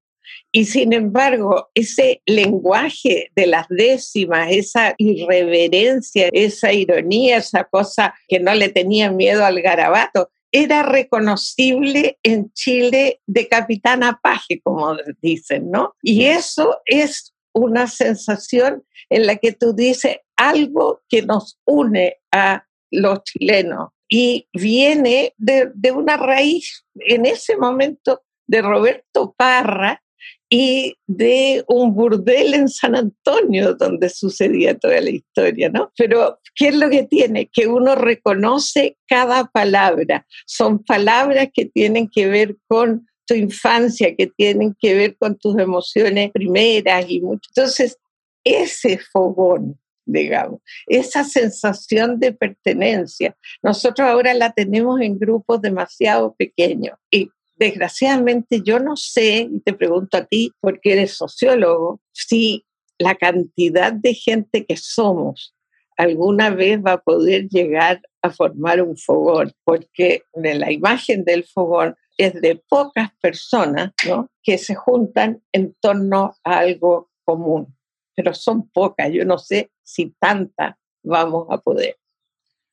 Y 0.50 0.64
sin 0.64 0.92
embargo, 0.92 1.68
ese 1.74 2.22
lenguaje 2.26 3.30
de 3.36 3.46
las 3.46 3.66
décimas, 3.68 4.48
esa 4.50 4.94
irreverencia, 4.98 6.28
esa 6.32 6.72
ironía, 6.72 7.36
esa 7.36 7.64
cosa 7.64 8.14
que 8.26 8.40
no 8.40 8.54
le 8.54 8.70
tenía 8.70 9.12
miedo 9.12 9.44
al 9.44 9.60
garabato, 9.60 10.30
era 10.50 10.82
reconocible 10.82 12.18
en 12.22 12.50
Chile 12.52 13.20
de 13.26 13.46
capitana 13.46 14.18
paje, 14.22 14.60
como 14.64 14.96
dicen, 15.20 15.70
¿no? 15.70 15.94
Y 16.02 16.24
eso 16.24 16.80
es 16.86 17.34
una 17.56 17.86
sensación 17.86 18.84
en 19.08 19.26
la 19.26 19.36
que 19.36 19.52
tú 19.52 19.72
dices 19.74 20.18
algo 20.36 21.02
que 21.08 21.22
nos 21.22 21.58
une 21.64 22.18
a 22.32 22.66
los 22.90 23.22
chilenos 23.24 23.90
y 24.08 24.48
viene 24.52 25.34
de, 25.38 25.70
de 25.74 25.90
una 25.90 26.16
raíz 26.16 26.84
en 26.94 27.26
ese 27.26 27.56
momento 27.56 28.22
de 28.46 28.62
Roberto 28.62 29.34
Parra, 29.36 30.02
y 30.48 30.96
de 31.06 31.64
un 31.66 31.94
burdel 31.94 32.54
en 32.54 32.68
San 32.68 32.94
Antonio 32.94 33.74
donde 33.74 34.08
sucedía 34.08 34.78
toda 34.78 35.00
la 35.00 35.10
historia, 35.10 35.68
¿no? 35.68 35.92
Pero, 35.96 36.38
¿qué 36.54 36.68
es 36.68 36.76
lo 36.76 36.88
que 36.88 37.02
tiene? 37.04 37.50
Que 37.52 37.66
uno 37.66 37.94
reconoce 37.94 38.96
cada 39.08 39.46
palabra. 39.46 40.26
Son 40.46 40.84
palabras 40.84 41.48
que 41.52 41.66
tienen 41.66 42.08
que 42.08 42.28
ver 42.28 42.56
con 42.68 43.08
tu 43.26 43.34
infancia, 43.34 44.14
que 44.16 44.26
tienen 44.26 44.74
que 44.78 44.94
ver 44.94 45.16
con 45.16 45.36
tus 45.36 45.58
emociones 45.58 46.30
primeras 46.32 47.04
y 47.08 47.20
mucho. 47.20 47.50
Entonces, 47.54 47.98
ese 48.44 48.98
fogón, 48.98 49.78
digamos, 50.04 50.60
esa 50.86 51.24
sensación 51.24 52.18
de 52.20 52.32
pertenencia, 52.32 53.36
nosotros 53.62 54.08
ahora 54.08 54.32
la 54.34 54.52
tenemos 54.52 55.00
en 55.00 55.18
grupos 55.18 55.60
demasiado 55.60 56.34
pequeños 56.38 56.96
y 57.10 57.28
desgraciadamente 57.56 58.60
yo 58.64 58.78
no 58.78 58.96
sé, 58.96 59.48
y 59.50 59.60
te 59.60 59.72
pregunto 59.72 60.16
a 60.18 60.24
ti, 60.24 60.52
porque 60.60 60.92
eres 60.92 61.14
sociólogo, 61.14 62.00
si 62.12 62.64
la 62.98 63.14
cantidad 63.14 63.92
de 63.92 64.14
gente 64.14 64.64
que 64.64 64.76
somos 64.76 65.54
alguna 65.96 66.50
vez 66.50 66.78
va 66.84 66.92
a 66.92 67.00
poder 67.00 67.48
llegar 67.48 68.02
a 68.22 68.30
formar 68.30 68.82
un 68.82 68.96
fogón, 68.96 69.52
porque 69.64 70.22
la 70.34 70.70
imagen 70.70 71.24
del 71.24 71.44
fogón 71.44 71.96
es 72.16 72.34
de 72.40 72.62
pocas 72.68 73.10
personas 73.20 73.92
¿no? 74.06 74.30
que 74.42 74.58
se 74.58 74.74
juntan 74.74 75.42
en 75.52 75.74
torno 75.80 76.34
a 76.42 76.58
algo 76.58 77.10
común, 77.24 77.76
pero 78.14 78.32
son 78.34 78.68
pocas, 78.70 79.10
yo 79.12 79.24
no 79.24 79.38
sé 79.38 79.70
si 79.82 80.14
tantas 80.18 80.76
vamos 81.02 81.46
a 81.50 81.58
poder. 81.58 81.96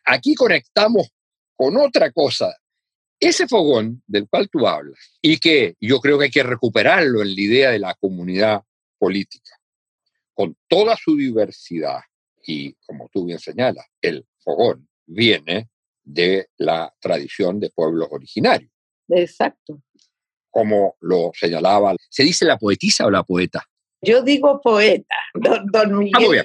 Aquí 0.06 0.36
conectamos 0.36 1.10
con 1.56 1.78
otra 1.78 2.12
cosa 2.12 2.54
ese 3.20 3.48
fogón 3.48 4.04
del 4.06 4.28
cual 4.28 4.50
tú 4.50 4.68
hablas, 4.68 5.18
y 5.22 5.40
que 5.40 5.76
yo 5.80 6.00
creo 6.00 6.18
que 6.18 6.26
hay 6.26 6.32
que 6.32 6.44
recuperarlo 6.44 7.22
en 7.22 7.34
la 7.34 7.42
idea 7.42 7.72
de 7.72 7.80
la 7.80 7.94
comunidad 7.94 8.64
política, 8.98 9.58
con 10.34 10.58
toda 10.68 10.98
su 10.98 11.16
diversidad, 11.16 12.02
y 12.46 12.74
como 12.86 13.10
tú 13.14 13.26
bien 13.26 13.40
señalas, 13.40 13.86
el 14.02 14.28
fogón 14.40 14.90
viene 15.06 15.70
de 16.04 16.50
la 16.58 16.94
tradición 17.00 17.62
de 17.62 17.70
pueblos 17.70 18.10
originarios. 18.12 18.73
Exacto. 19.10 19.82
Como 20.50 20.96
lo 21.02 21.32
señalaba, 21.34 21.96
¿se 22.10 22.24
dice 22.24 22.46
la 22.46 22.58
poetisa 22.58 23.06
o 23.06 23.12
la 23.12 23.24
poeta? 23.24 23.64
Yo 24.06 24.22
digo 24.22 24.60
poeta, 24.62 25.16
don, 25.34 25.66
don 25.68 25.98
Miguel 25.98 26.44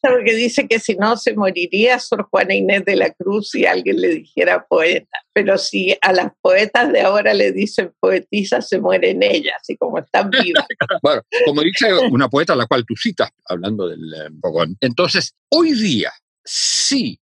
porque 0.00 0.34
dice 0.34 0.68
que 0.68 0.78
si 0.78 0.94
no 0.94 1.16
se 1.16 1.34
moriría 1.34 1.98
Sor 1.98 2.28
Juana 2.30 2.54
Inés 2.54 2.84
de 2.84 2.94
la 2.94 3.10
Cruz 3.10 3.50
si 3.50 3.66
alguien 3.66 4.00
le 4.00 4.08
dijera 4.08 4.64
poeta. 4.64 5.18
Pero 5.32 5.58
si 5.58 5.96
a 6.00 6.12
las 6.12 6.30
poetas 6.40 6.92
de 6.92 7.00
ahora 7.00 7.34
le 7.34 7.50
dicen 7.50 7.92
poetisa, 7.98 8.62
se 8.62 8.80
mueren 8.80 9.22
ellas, 9.24 9.60
y 9.68 9.76
como 9.76 9.98
están 9.98 10.30
vivas. 10.30 10.66
bueno, 11.02 11.22
como 11.44 11.62
dice 11.62 11.92
una 12.10 12.28
poeta 12.28 12.52
a 12.52 12.56
la 12.56 12.66
cual 12.66 12.84
tú 12.86 12.94
citas, 12.96 13.30
hablando 13.46 13.88
del 13.88 14.14
eh, 14.14 14.30
fogón. 14.40 14.76
Entonces, 14.80 15.34
hoy 15.50 15.72
día, 15.72 16.12
si 16.44 17.18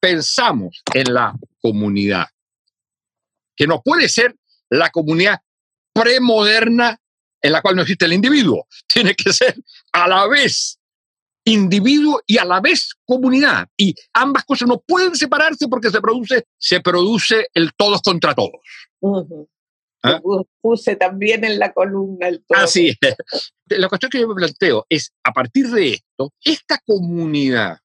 pensamos 0.00 0.82
en 0.94 1.14
la 1.14 1.34
comunidad, 1.62 2.26
que 3.58 3.66
no 3.66 3.82
puede 3.82 4.08
ser 4.08 4.36
la 4.70 4.90
comunidad 4.90 5.40
premoderna 5.92 6.96
en 7.42 7.52
la 7.52 7.60
cual 7.60 7.76
no 7.76 7.82
existe 7.82 8.04
el 8.04 8.12
individuo. 8.12 8.66
Tiene 8.92 9.14
que 9.14 9.32
ser 9.32 9.56
a 9.92 10.08
la 10.08 10.26
vez 10.28 10.78
individuo 11.44 12.20
y 12.26 12.38
a 12.38 12.44
la 12.44 12.60
vez 12.60 12.90
comunidad. 13.04 13.66
Y 13.76 13.94
ambas 14.12 14.44
cosas 14.44 14.68
no 14.68 14.78
pueden 14.78 15.16
separarse 15.16 15.66
porque 15.66 15.90
se 15.90 16.00
produce, 16.00 16.44
se 16.58 16.80
produce 16.80 17.48
el 17.54 17.72
todos 17.74 18.00
contra 18.02 18.34
todos. 18.34 18.60
¿Ah? 20.02 20.20
Puse 20.60 20.94
también 20.96 21.44
en 21.44 21.58
la 21.58 21.72
columna 21.72 22.28
el 22.28 22.44
todo. 22.46 22.58
Así 22.58 22.96
es. 23.00 23.16
La 23.70 23.88
cuestión 23.88 24.10
que 24.10 24.20
yo 24.20 24.28
me 24.28 24.34
planteo 24.34 24.86
es, 24.88 25.12
a 25.24 25.32
partir 25.32 25.68
de 25.68 25.90
esto, 25.90 26.32
esta 26.42 26.78
comunidad 26.86 27.78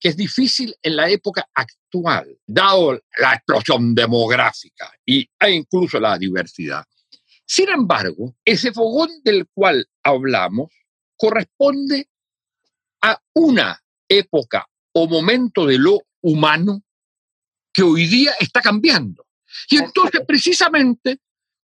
que 0.00 0.10
es 0.10 0.16
difícil 0.16 0.74
en 0.82 0.96
la 0.96 1.08
época 1.08 1.48
actual, 1.54 2.38
dado 2.46 3.00
la 3.18 3.34
explosión 3.34 3.94
demográfica 3.94 4.92
y, 5.04 5.28
e 5.40 5.50
incluso 5.50 5.98
la 5.98 6.16
diversidad, 6.16 6.84
sin 7.48 7.70
embargo, 7.70 8.36
ese 8.44 8.72
fogón 8.72 9.08
del 9.24 9.48
cual 9.54 9.88
hablamos 10.02 10.70
corresponde 11.16 12.10
a 13.00 13.18
una 13.34 13.82
época 14.06 14.68
o 14.92 15.08
momento 15.08 15.64
de 15.64 15.78
lo 15.78 15.98
humano 16.20 16.82
que 17.72 17.82
hoy 17.82 18.06
día 18.06 18.32
está 18.38 18.60
cambiando. 18.60 19.26
Y 19.70 19.78
entonces, 19.78 20.20
precisamente, 20.28 21.20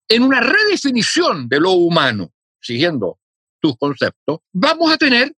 en 0.07 0.21
una 0.21 0.39
redefinición 0.39 1.49
de 1.49 1.59
lo 1.59 1.71
humano, 1.71 2.31
siguiendo 2.61 3.19
tus 3.59 3.75
conceptos, 3.75 4.41
vamos 4.53 4.91
a 4.91 4.97
tener 4.97 5.35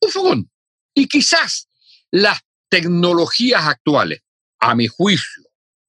un 0.00 0.10
fogón. 0.10 0.50
Y 0.92 1.06
quizás 1.06 1.68
las 2.14 2.42
tecnologías 2.68 3.66
actuales, 3.66 4.22
a 4.60 4.76
mi 4.76 4.86
juicio, 4.86 5.42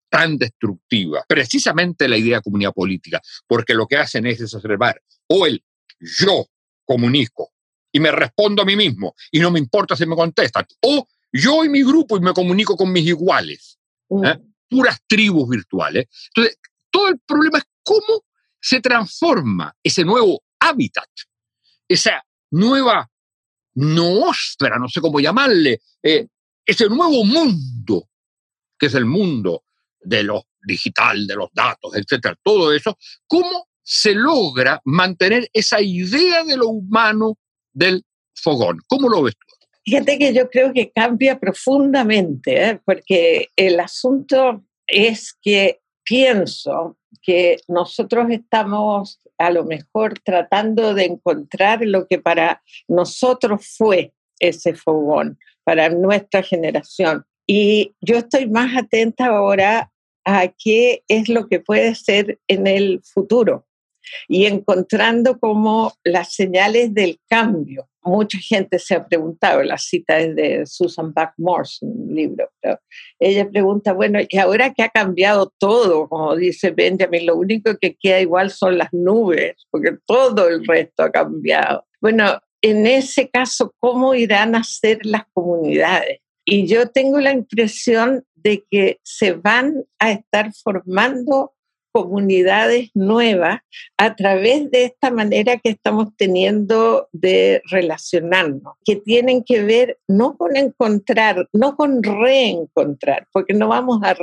tan 0.09 0.39
destructiva, 0.39 1.23
precisamente 1.27 2.07
la 2.07 2.17
idea 2.17 2.37
de 2.37 2.41
comunidad 2.41 2.73
política, 2.73 3.21
porque 3.45 3.75
lo 3.75 3.85
que 3.85 3.97
hacen 3.97 4.25
es 4.25 4.41
exacerbar 4.41 4.99
o 5.27 5.45
el 5.45 5.63
yo 5.99 6.47
comunico 6.83 7.51
y 7.91 7.99
me 7.99 8.11
respondo 8.11 8.63
a 8.63 8.65
mí 8.65 8.75
mismo 8.75 9.13
y 9.31 9.39
no 9.39 9.51
me 9.51 9.59
importa 9.59 9.95
si 9.95 10.07
me 10.07 10.15
contestan, 10.15 10.65
o 10.81 11.07
yo 11.31 11.63
y 11.63 11.69
mi 11.69 11.83
grupo 11.83 12.17
y 12.17 12.21
me 12.21 12.33
comunico 12.33 12.75
con 12.75 12.91
mis 12.91 13.05
iguales, 13.05 13.77
¿eh? 14.09 14.35
mm. 14.35 14.53
puras 14.67 14.99
tribus 15.05 15.47
virtuales. 15.47 16.07
Entonces, 16.33 16.57
todo 16.89 17.09
el 17.09 17.19
problema 17.19 17.59
es 17.59 17.65
cómo 17.83 18.23
se 18.59 18.81
transforma 18.81 19.75
ese 19.83 20.03
nuevo 20.03 20.41
hábitat, 20.59 21.09
esa 21.87 22.25
nueva 22.49 23.11
noósfera, 23.75 24.77
no 24.79 24.87
sé 24.87 25.01
cómo 25.01 25.19
llamarle, 25.19 25.81
eh, 26.01 26.27
ese 26.65 26.89
nuevo 26.89 27.23
mundo, 27.23 28.09
que 28.77 28.87
es 28.87 28.95
el 28.95 29.05
mundo 29.05 29.63
de 30.01 30.23
lo 30.23 30.45
digital, 30.65 31.27
de 31.27 31.35
los 31.35 31.49
datos, 31.53 31.95
etcétera, 31.95 32.35
todo 32.43 32.73
eso, 32.73 32.97
¿cómo 33.27 33.67
se 33.83 34.15
logra 34.15 34.81
mantener 34.83 35.47
esa 35.53 35.79
idea 35.81 36.43
de 36.43 36.57
lo 36.57 36.69
humano 36.69 37.37
del 37.71 38.03
fogón? 38.33 38.79
¿Cómo 38.87 39.09
lo 39.09 39.23
ves 39.23 39.35
tú? 39.35 39.55
Fíjate 39.83 40.17
que 40.17 40.33
yo 40.33 40.49
creo 40.49 40.73
que 40.73 40.91
cambia 40.91 41.39
profundamente, 41.39 42.69
¿eh? 42.69 42.81
porque 42.83 43.49
el 43.55 43.79
asunto 43.79 44.63
es 44.87 45.33
que 45.39 45.81
pienso 46.03 46.97
que 47.21 47.57
nosotros 47.67 48.27
estamos 48.31 49.19
a 49.37 49.51
lo 49.51 49.63
mejor 49.65 50.19
tratando 50.19 50.93
de 50.93 51.05
encontrar 51.05 51.81
lo 51.81 52.07
que 52.07 52.19
para 52.19 52.61
nosotros 52.87 53.75
fue 53.77 54.13
ese 54.39 54.73
fogón, 54.75 55.39
para 55.63 55.89
nuestra 55.89 56.43
generación. 56.43 57.25
Y 57.47 57.95
yo 58.01 58.17
estoy 58.17 58.49
más 58.49 58.75
atenta 58.75 59.27
ahora 59.27 59.91
a 60.25 60.47
qué 60.47 61.03
es 61.07 61.29
lo 61.29 61.47
que 61.47 61.59
puede 61.59 61.95
ser 61.95 62.39
en 62.47 62.67
el 62.67 63.01
futuro 63.03 63.67
y 64.27 64.45
encontrando 64.45 65.39
como 65.39 65.93
las 66.03 66.33
señales 66.33 66.93
del 66.93 67.19
cambio. 67.27 67.87
Mucha 68.05 68.37
gente 68.37 68.77
se 68.77 68.93
ha 68.93 69.05
preguntado, 69.05 69.63
la 69.63 69.79
cita 69.79 70.19
es 70.19 70.35
de 70.35 70.65
Susan 70.67 71.11
Buck 71.11 71.31
Morse, 71.37 71.83
un 71.83 72.13
libro, 72.13 72.47
ella 73.19 73.49
pregunta, 73.49 73.93
bueno, 73.93 74.19
¿y 74.29 74.37
ahora 74.37 74.73
que 74.73 74.83
ha 74.83 74.89
cambiado 74.89 75.51
todo? 75.57 76.07
Como 76.07 76.35
dice 76.35 76.69
Benjamin, 76.69 77.25
lo 77.25 77.35
único 77.35 77.75
que 77.77 77.95
queda 77.95 78.21
igual 78.21 78.51
son 78.51 78.77
las 78.77 78.93
nubes, 78.93 79.55
porque 79.71 79.97
todo 80.05 80.47
el 80.47 80.65
resto 80.67 81.03
ha 81.03 81.11
cambiado. 81.11 81.85
Bueno, 81.99 82.39
en 82.61 82.85
ese 82.85 83.29
caso, 83.29 83.73
¿cómo 83.79 84.13
irán 84.13 84.55
a 84.55 84.63
ser 84.63 84.99
las 85.03 85.23
comunidades? 85.33 86.19
Y 86.45 86.67
yo 86.67 86.89
tengo 86.89 87.19
la 87.19 87.31
impresión 87.31 88.23
de 88.35 88.63
que 88.69 88.99
se 89.01 89.33
van 89.33 89.83
a 89.97 90.11
estar 90.11 90.53
formando 90.53 91.54
comunidades 91.95 92.89
nuevas 92.93 93.61
a 93.95 94.17
través 94.17 94.69
de 94.69 94.83
esta 94.83 95.11
manera 95.11 95.55
que 95.55 95.69
estamos 95.69 96.09
teniendo 96.17 97.07
de 97.13 97.61
relacionarnos, 97.71 98.73
que 98.83 98.97
tienen 98.97 99.45
que 99.45 99.63
ver 99.63 99.97
no 100.05 100.35
con 100.35 100.57
encontrar, 100.57 101.47
no 101.53 101.77
con 101.77 102.03
reencontrar, 102.03 103.29
porque 103.31 103.53
no 103.53 103.69
vamos 103.69 104.01
a 104.03 104.13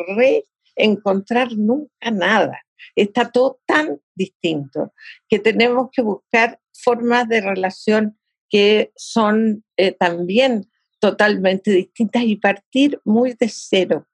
reencontrar 0.76 1.56
nunca 1.56 2.10
nada. 2.10 2.60
Está 2.94 3.30
todo 3.30 3.58
tan 3.64 3.98
distinto 4.14 4.92
que 5.30 5.38
tenemos 5.38 5.88
que 5.92 6.02
buscar 6.02 6.60
formas 6.74 7.26
de 7.26 7.40
relación 7.40 8.18
que 8.50 8.92
son 8.96 9.64
eh, 9.78 9.92
también 9.92 10.68
totalmente 11.00 11.70
distintas 11.70 12.24
y 12.24 12.36
partir 12.36 13.00
muy 13.06 13.32
de 13.32 13.48
cero, 13.48 14.06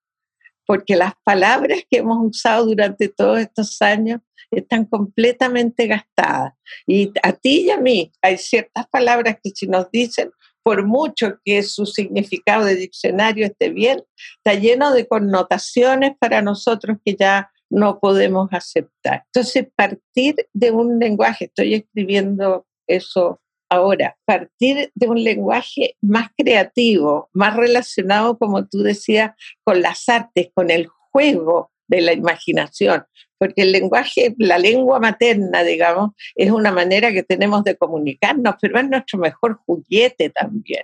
porque 0.69 0.97
las 0.97 1.15
palabras 1.25 1.81
que 1.91 2.01
hemos 2.01 2.19
usado 2.21 2.67
durante 2.67 3.09
todos 3.09 3.41
estos 3.41 3.81
años 3.81 4.21
están 4.51 4.85
completamente 4.85 5.87
gastadas. 5.87 6.53
Y 6.87 7.11
a 7.23 7.33
ti 7.33 7.63
y 7.63 7.71
a 7.71 7.79
mí 7.79 8.13
hay 8.21 8.37
ciertas 8.37 8.87
palabras 8.89 9.39
que 9.43 9.51
si 9.55 9.67
nos 9.67 9.91
dicen, 9.91 10.31
por 10.63 10.87
mucho 10.87 11.39
que 11.43 11.63
su 11.63 11.87
significado 11.87 12.67
de 12.67 12.75
diccionario 12.75 13.47
esté 13.47 13.71
bien, 13.71 14.03
está 14.37 14.61
lleno 14.61 14.93
de 14.93 15.09
connotaciones 15.09 16.13
para 16.21 16.43
nosotros 16.43 16.99
que 17.03 17.17
ya 17.19 17.51
no 17.71 17.99
podemos 17.99 18.51
aceptar. 18.53 19.25
Entonces, 19.33 19.69
partir 19.75 20.35
de 20.53 20.71
un 20.71 20.99
lenguaje, 20.99 21.47
estoy 21.47 21.75
escribiendo 21.77 22.67
eso 22.87 23.41
Ahora, 23.71 24.17
partir 24.25 24.91
de 24.95 25.09
un 25.09 25.23
lenguaje 25.23 25.97
más 26.01 26.31
creativo, 26.37 27.29
más 27.35 27.55
relacionado, 27.55 28.39
como 28.39 28.67
tú 28.67 28.79
decías, 28.79 29.33
con 29.63 29.83
las 29.83 30.09
artes, 30.09 30.49
con 30.55 30.71
el 30.71 30.87
juego 30.87 31.71
de 31.87 32.01
la 32.01 32.13
imaginación, 32.13 33.05
porque 33.39 33.63
el 33.63 33.73
lenguaje, 33.73 34.35
la 34.39 34.59
lengua 34.59 35.01
materna, 35.01 35.63
digamos, 35.63 36.11
es 36.35 36.51
una 36.51 36.73
manera 36.73 37.13
que 37.13 37.23
tenemos 37.23 37.65
de 37.65 37.77
comunicarnos, 37.77 38.55
pero 38.61 38.79
es 38.79 38.89
nuestro 38.89 39.19
mejor 39.19 39.59
juguete 39.67 40.31
también. 40.31 40.83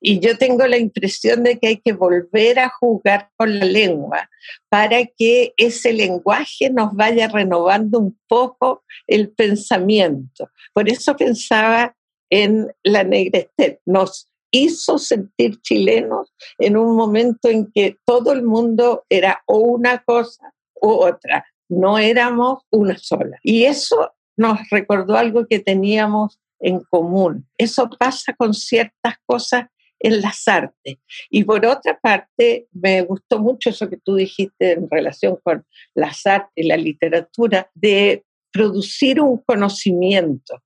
Y 0.00 0.20
yo 0.20 0.36
tengo 0.36 0.66
la 0.66 0.78
impresión 0.78 1.42
de 1.42 1.58
que 1.58 1.68
hay 1.68 1.76
que 1.78 1.92
volver 1.92 2.58
a 2.58 2.68
jugar 2.68 3.30
con 3.36 3.58
la 3.58 3.64
lengua 3.64 4.28
para 4.68 5.04
que 5.06 5.54
ese 5.56 5.92
lenguaje 5.92 6.70
nos 6.70 6.94
vaya 6.94 7.28
renovando 7.28 7.98
un 7.98 8.18
poco 8.26 8.84
el 9.06 9.30
pensamiento. 9.30 10.50
Por 10.72 10.88
eso 10.88 11.16
pensaba 11.16 11.96
en 12.30 12.72
la 12.82 13.04
negrestez. 13.04 13.80
Nos 13.86 14.30
hizo 14.50 14.98
sentir 14.98 15.60
chilenos 15.60 16.32
en 16.58 16.76
un 16.76 16.96
momento 16.96 17.48
en 17.48 17.70
que 17.72 17.98
todo 18.04 18.32
el 18.32 18.42
mundo 18.42 19.04
era 19.08 19.42
o 19.46 19.58
una 19.58 20.02
cosa 20.02 20.52
u 20.80 20.90
otra, 20.90 21.44
no 21.68 21.98
éramos 21.98 22.62
una 22.70 22.96
sola. 22.98 23.38
Y 23.42 23.64
eso 23.64 24.12
nos 24.36 24.58
recordó 24.70 25.16
algo 25.16 25.46
que 25.46 25.58
teníamos 25.58 26.38
en 26.60 26.80
común. 26.80 27.46
Eso 27.58 27.90
pasa 27.98 28.34
con 28.34 28.54
ciertas 28.54 29.14
cosas 29.26 29.66
en 29.98 30.20
las 30.20 30.46
artes. 30.46 30.98
Y 31.30 31.44
por 31.44 31.64
otra 31.64 31.98
parte, 31.98 32.68
me 32.72 33.02
gustó 33.02 33.38
mucho 33.38 33.70
eso 33.70 33.88
que 33.88 33.96
tú 33.96 34.14
dijiste 34.14 34.72
en 34.72 34.88
relación 34.90 35.38
con 35.42 35.64
las 35.94 36.24
artes 36.26 36.52
y 36.54 36.64
la 36.64 36.76
literatura, 36.76 37.70
de 37.74 38.24
producir 38.52 39.20
un 39.20 39.38
conocimiento 39.38 40.62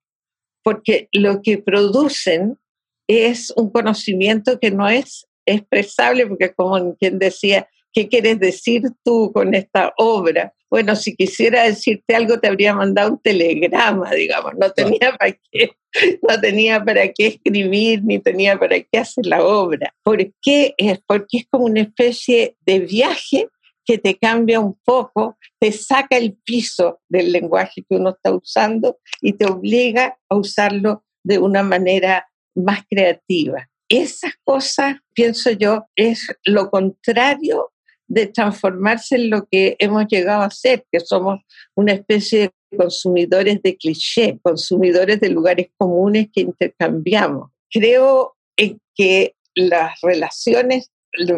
porque 0.63 1.09
lo 1.13 1.43
que 1.43 1.59
producen 1.59 2.59
es 3.07 3.53
un 3.57 3.71
conocimiento 3.71 4.59
que 4.61 4.71
no 4.71 4.89
es 4.89 5.27
expresable, 5.47 6.27
porque 6.27 6.53
como 6.53 6.95
quien 6.97 7.19
decía, 7.19 7.69
¿qué 7.93 8.09
quieres 8.09 8.39
decir 8.39 8.83
tú 9.05 9.33
con 9.33 9.55
esta 9.55 9.93
obra? 9.97 10.55
Bueno, 10.71 10.95
si 10.95 11.17
quisiera 11.17 11.65
decirte 11.65 12.15
algo, 12.15 12.39
te 12.39 12.47
habría 12.47 12.73
mandado 12.73 13.13
un 13.13 13.19
telegrama, 13.21 14.13
digamos, 14.13 14.53
no 14.57 14.71
tenía 14.71 15.17
para 15.19 15.33
qué, 15.51 15.73
no 16.29 16.41
tenía 16.41 16.85
para 16.85 17.09
qué 17.09 17.27
escribir, 17.27 18.05
ni 18.05 18.21
tenía 18.21 18.57
para 18.57 18.79
qué 18.81 18.99
hacer 18.99 19.27
la 19.27 19.45
obra. 19.45 19.93
¿Por 20.05 20.19
qué? 20.41 20.75
Es 20.77 21.01
porque 21.05 21.39
es 21.39 21.47
como 21.51 21.65
una 21.65 21.81
especie 21.81 22.57
de 22.65 22.79
viaje 22.81 23.49
que 23.85 23.99
te 23.99 24.19
cambia 24.19 24.61
un 24.61 24.79
poco, 24.85 25.37
te 25.59 25.73
saca 25.73 26.17
el 26.17 26.35
piso 26.45 27.01
del 27.09 27.33
lenguaje 27.33 27.85
que 27.89 27.97
uno 27.97 28.11
está 28.11 28.33
usando 28.33 28.99
y 29.21 29.33
te 29.35 29.47
obliga 29.47 30.19
a 30.29 30.37
usarlo 30.37 31.05
de 31.23 31.39
una 31.39 31.63
manera 31.63 32.29
más 32.55 32.85
creativa. 32.89 33.69
Esas 33.89 34.35
cosas, 34.45 34.97
pienso 35.15 35.51
yo, 35.51 35.87
es 35.97 36.29
lo 36.45 36.71
contrario 36.71 37.73
de 38.07 38.27
transformarse 38.27 39.17
en 39.17 39.31
lo 39.31 39.47
que 39.47 39.77
hemos 39.79 40.07
llegado 40.09 40.43
a 40.43 40.51
ser, 40.51 40.85
que 40.91 41.01
somos 41.01 41.41
una 41.75 41.93
especie 41.93 42.51
de 42.71 42.77
consumidores 42.77 43.63
de 43.63 43.77
cliché, 43.77 44.39
consumidores 44.43 45.21
de 45.21 45.29
lugares 45.29 45.69
comunes 45.77 46.29
que 46.33 46.43
intercambiamos. 46.43 47.51
Creo 47.71 48.37
en 48.57 48.81
que 48.95 49.37
las 49.55 50.01
relaciones 50.03 50.91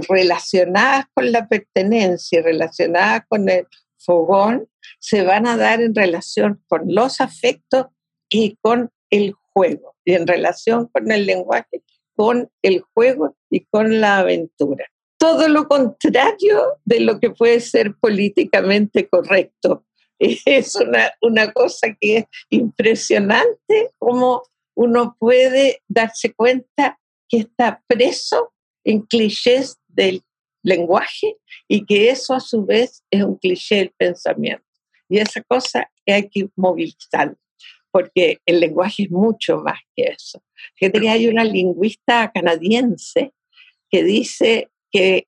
relacionadas 0.08 1.06
con 1.14 1.32
la 1.32 1.48
pertenencia, 1.48 2.42
relacionadas 2.42 3.22
con 3.28 3.48
el 3.48 3.66
fogón, 3.98 4.68
se 4.98 5.22
van 5.22 5.46
a 5.46 5.56
dar 5.56 5.80
en 5.80 5.94
relación 5.94 6.62
con 6.68 6.82
los 6.86 7.20
afectos 7.20 7.86
y 8.28 8.56
con 8.60 8.90
el 9.10 9.34
juego, 9.52 9.94
y 10.04 10.14
en 10.14 10.26
relación 10.26 10.88
con 10.88 11.10
el 11.10 11.26
lenguaje, 11.26 11.82
con 12.14 12.50
el 12.62 12.82
juego 12.94 13.36
y 13.50 13.64
con 13.66 14.00
la 14.00 14.18
aventura 14.18 14.86
todo 15.22 15.46
lo 15.46 15.68
contrario 15.68 16.80
de 16.84 16.98
lo 16.98 17.20
que 17.20 17.30
puede 17.30 17.60
ser 17.60 17.94
políticamente 18.00 19.08
correcto. 19.08 19.86
Es 20.18 20.74
una, 20.74 21.12
una 21.20 21.52
cosa 21.52 21.96
que 22.00 22.16
es 22.16 22.24
impresionante 22.48 23.92
cómo 23.98 24.42
uno 24.76 25.16
puede 25.20 25.80
darse 25.86 26.34
cuenta 26.34 26.98
que 27.28 27.38
está 27.38 27.84
preso 27.86 28.52
en 28.84 29.02
clichés 29.02 29.78
del 29.88 30.22
lenguaje 30.62 31.36
y 31.68 31.84
que 31.84 32.10
eso 32.10 32.34
a 32.34 32.40
su 32.40 32.64
vez 32.64 33.04
es 33.10 33.22
un 33.22 33.36
cliché 33.36 33.76
del 33.76 33.90
pensamiento. 33.96 34.64
Y 35.08 35.18
esa 35.18 35.42
cosa 35.42 35.90
hay 36.06 36.28
que 36.28 36.48
movilizar, 36.56 37.36
porque 37.90 38.38
el 38.46 38.60
lenguaje 38.60 39.04
es 39.04 39.10
mucho 39.10 39.58
más 39.58 39.78
que 39.94 40.04
eso. 40.04 40.42
Hay 41.08 41.28
una 41.28 41.44
lingüista 41.44 42.30
canadiense 42.32 43.32
que 43.90 44.02
dice 44.02 44.70
que 44.90 45.26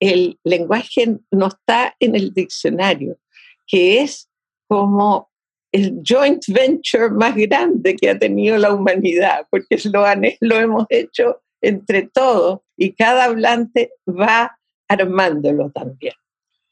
el 0.00 0.38
lenguaje 0.44 1.16
no 1.30 1.46
está 1.46 1.94
en 2.00 2.16
el 2.16 2.34
diccionario, 2.34 3.18
que 3.66 4.00
es 4.00 4.28
como 4.68 5.30
el 5.72 6.02
joint 6.06 6.44
venture 6.48 7.10
más 7.10 7.34
grande 7.34 7.96
que 7.96 8.10
ha 8.10 8.18
tenido 8.18 8.58
la 8.58 8.74
humanidad, 8.74 9.46
porque 9.50 9.78
lo, 9.84 10.04
lo 10.40 10.60
hemos 10.60 10.86
hecho 10.90 11.40
entre 11.62 12.10
todos 12.12 12.60
y 12.76 12.92
cada 12.92 13.24
hablante 13.24 13.92
va 14.06 14.58
armándolo 14.88 15.70
también. 15.70 16.14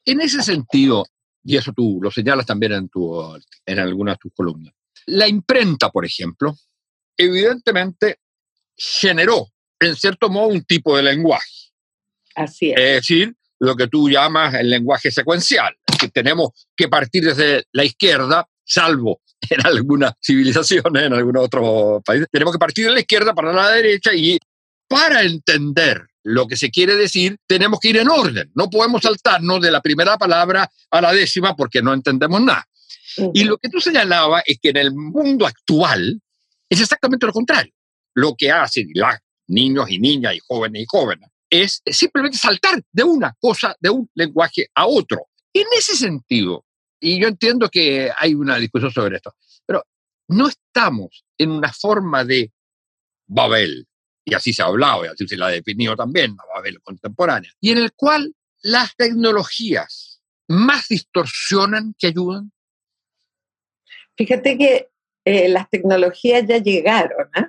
En 0.05 0.21
ese 0.21 0.43
sentido, 0.43 1.05
y 1.43 1.57
eso 1.57 1.73
tú 1.73 1.99
lo 2.01 2.11
señalas 2.11 2.45
también 2.45 2.73
en, 2.73 2.89
tu, 2.89 3.19
en 3.65 3.79
algunas 3.79 4.15
de 4.15 4.19
tus 4.19 4.33
columnas, 4.33 4.73
la 5.07 5.27
imprenta, 5.27 5.89
por 5.89 6.05
ejemplo, 6.05 6.55
evidentemente 7.17 8.19
generó, 8.75 9.47
en 9.79 9.95
cierto 9.95 10.29
modo, 10.29 10.47
un 10.47 10.63
tipo 10.63 10.95
de 10.95 11.03
lenguaje 11.03 11.61
Así 12.35 12.71
es. 12.71 12.79
Es 12.79 12.93
decir, 12.95 13.35
lo 13.59 13.75
que 13.75 13.87
tú 13.87 14.09
llamas 14.09 14.53
el 14.55 14.69
lenguaje 14.69 15.11
secuencial, 15.11 15.75
que 15.99 16.09
tenemos 16.09 16.49
que 16.75 16.87
partir 16.87 17.23
desde 17.23 17.65
la 17.71 17.83
izquierda, 17.83 18.47
salvo 18.63 19.21
en 19.49 19.65
algunas 19.65 20.13
civilizaciones, 20.21 21.03
en 21.03 21.13
algunos 21.13 21.45
otros 21.45 22.01
países, 22.03 22.27
tenemos 22.31 22.53
que 22.53 22.59
partir 22.59 22.85
de 22.85 22.91
la 22.91 22.99
izquierda 22.99 23.33
para 23.33 23.53
la 23.53 23.69
derecha 23.69 24.13
y 24.13 24.39
para 24.91 25.23
entender 25.23 26.05
lo 26.23 26.47
que 26.47 26.57
se 26.57 26.69
quiere 26.69 26.97
decir, 26.97 27.37
tenemos 27.47 27.79
que 27.79 27.89
ir 27.89 27.97
en 27.97 28.09
orden. 28.09 28.51
No 28.55 28.69
podemos 28.69 29.01
saltarnos 29.01 29.61
de 29.61 29.71
la 29.71 29.81
primera 29.81 30.17
palabra 30.17 30.69
a 30.91 31.01
la 31.01 31.13
décima 31.13 31.55
porque 31.55 31.81
no 31.81 31.93
entendemos 31.93 32.41
nada. 32.41 32.67
Y 33.33 33.45
lo 33.45 33.57
que 33.57 33.69
tú 33.69 33.79
señalabas 33.79 34.43
es 34.45 34.59
que 34.61 34.69
en 34.69 34.77
el 34.77 34.93
mundo 34.93 35.47
actual 35.47 36.21
es 36.69 36.81
exactamente 36.81 37.25
lo 37.25 37.31
contrario. 37.31 37.73
Lo 38.15 38.35
que 38.35 38.51
hacen 38.51 38.89
los 38.93 39.15
niños 39.47 39.89
y 39.89 39.97
niñas 39.97 40.35
y 40.35 40.39
jóvenes 40.45 40.83
y 40.83 40.85
jóvenes 40.85 41.29
es 41.49 41.81
simplemente 41.85 42.37
saltar 42.37 42.81
de 42.91 43.03
una 43.03 43.33
cosa, 43.39 43.75
de 43.79 43.89
un 43.91 44.09
lenguaje 44.13 44.67
a 44.75 44.87
otro. 44.87 45.27
En 45.53 45.67
ese 45.77 45.95
sentido, 45.95 46.65
y 46.99 47.19
yo 47.19 47.29
entiendo 47.29 47.69
que 47.69 48.11
hay 48.17 48.33
una 48.33 48.57
discusión 48.57 48.91
sobre 48.91 49.15
esto, 49.15 49.33
pero 49.65 49.85
no 50.27 50.49
estamos 50.49 51.23
en 51.37 51.51
una 51.51 51.71
forma 51.71 52.25
de 52.25 52.51
Babel, 53.27 53.87
y 54.25 54.33
así 54.33 54.53
se 54.53 54.61
ha 54.61 54.65
hablado, 54.65 55.05
y 55.05 55.07
así 55.07 55.27
se 55.27 55.37
la 55.37 55.47
ha 55.47 55.51
definido 55.51 55.95
también, 55.95 56.35
la 56.35 56.43
Babel 56.53 56.81
contemporánea, 56.81 57.51
y 57.59 57.71
en 57.71 57.79
el 57.79 57.93
cual 57.93 58.33
las 58.61 58.95
tecnologías 58.95 60.21
más 60.47 60.87
distorsionan 60.87 61.95
que 61.97 62.07
ayudan. 62.07 62.51
Fíjate 64.17 64.57
que 64.57 64.89
eh, 65.25 65.49
las 65.49 65.69
tecnologías 65.69 66.45
ya 66.47 66.57
llegaron 66.57 67.27
¿eh? 67.35 67.47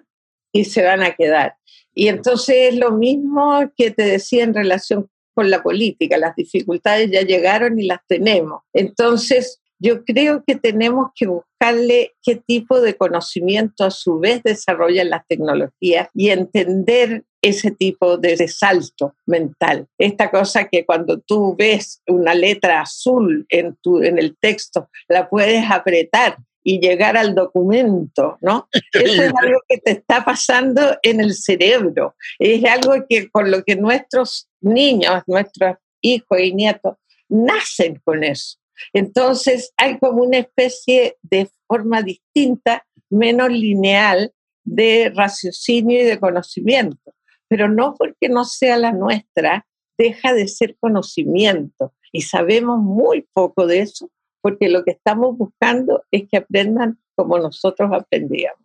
y 0.53 0.65
se 0.65 0.83
van 0.85 1.03
a 1.03 1.15
quedar. 1.15 1.57
Y 1.95 2.09
entonces 2.09 2.73
es 2.73 2.77
lo 2.77 2.93
mismo 2.93 3.71
que 3.77 3.91
te 3.91 4.05
decía 4.05 4.45
en 4.45 4.55
relación 4.55 5.11
con 5.35 5.51
la 5.51 5.63
política, 5.63 6.19
las 6.19 6.37
dificultades 6.37 7.11
ya 7.11 7.23
llegaron 7.23 7.79
y 7.79 7.87
las 7.87 8.01
tenemos. 8.07 8.63
Entonces, 8.73 9.62
yo 9.83 10.05
creo 10.05 10.45
que 10.47 10.55
tenemos 10.55 11.11
que 11.17 11.27
buscarle 11.27 12.13
qué 12.23 12.37
tipo 12.37 12.81
de 12.81 12.97
conocimiento 12.97 13.85
a 13.85 13.91
su 13.91 14.21
vez 14.21 14.41
desarrollan 14.45 15.11
las 15.11 15.27
tecnologías 15.27 16.09
y 16.15 16.31
entender 16.31 17.25
ese 17.43 17.73
tipo 17.73 18.17
de 18.17 18.47
salto 18.47 19.17
mental. 19.27 19.89
Esta 19.99 20.31
cosa 20.31 20.69
que 20.69 20.87
cuando 20.87 21.19
tú 21.19 21.57
ves 21.59 22.01
una 22.07 22.33
letra 22.33 22.83
azul 22.83 23.45
en, 23.49 23.77
tu, 23.83 24.01
en 24.01 24.21
el 24.21 24.37
texto, 24.39 24.89
la 25.09 25.29
puedes 25.29 25.69
apretar 25.69 26.37
y 26.63 26.79
llegar 26.79 27.17
al 27.17 27.35
documento, 27.35 28.39
¿no? 28.41 28.69
Eso 28.93 29.23
es 29.23 29.33
algo 29.43 29.59
que 29.69 29.79
te 29.79 29.91
está 29.91 30.25
pasando 30.25 30.97
en 31.03 31.21
el 31.21 31.35
cerebro. 31.35 32.15
Es 32.39 32.65
algo 32.65 33.05
que 33.09 33.29
con 33.31 33.51
lo 33.51 33.65
que 33.65 33.75
nuestros 33.75 34.49
niños, 34.61 35.25
nuestros 35.27 35.77
hijos 36.01 36.39
y 36.39 36.53
nietos 36.53 36.95
nacen 37.29 38.01
con 38.05 38.23
eso. 38.23 38.62
Entonces 38.93 39.73
hay 39.77 39.99
como 39.99 40.23
una 40.23 40.39
especie 40.39 41.17
de 41.23 41.49
forma 41.67 42.03
distinta, 42.03 42.85
menos 43.11 43.51
lineal, 43.51 44.33
de 44.65 45.13
raciocinio 45.15 46.01
y 46.01 46.05
de 46.05 46.19
conocimiento. 46.21 47.15
Pero 47.49 47.69
no 47.69 47.95
porque 47.95 48.29
no 48.29 48.45
sea 48.45 48.77
la 48.77 48.93
nuestra, 48.93 49.67
deja 49.99 50.33
de 50.33 50.49
ser 50.49 50.77
conocimiento. 50.79 51.93
Y 52.13 52.23
sabemos 52.23 52.79
muy 52.79 53.27
poco 53.33 53.67
de 53.67 53.81
eso 53.81 54.11
porque 54.43 54.69
lo 54.69 54.85
que 54.85 54.91
estamos 54.91 55.39
buscando 55.39 56.05
es 56.11 56.29
que 56.29 56.39
aprendan 56.39 56.99
como 57.15 57.39
nosotros 57.39 57.91
aprendíamos. 57.93 58.61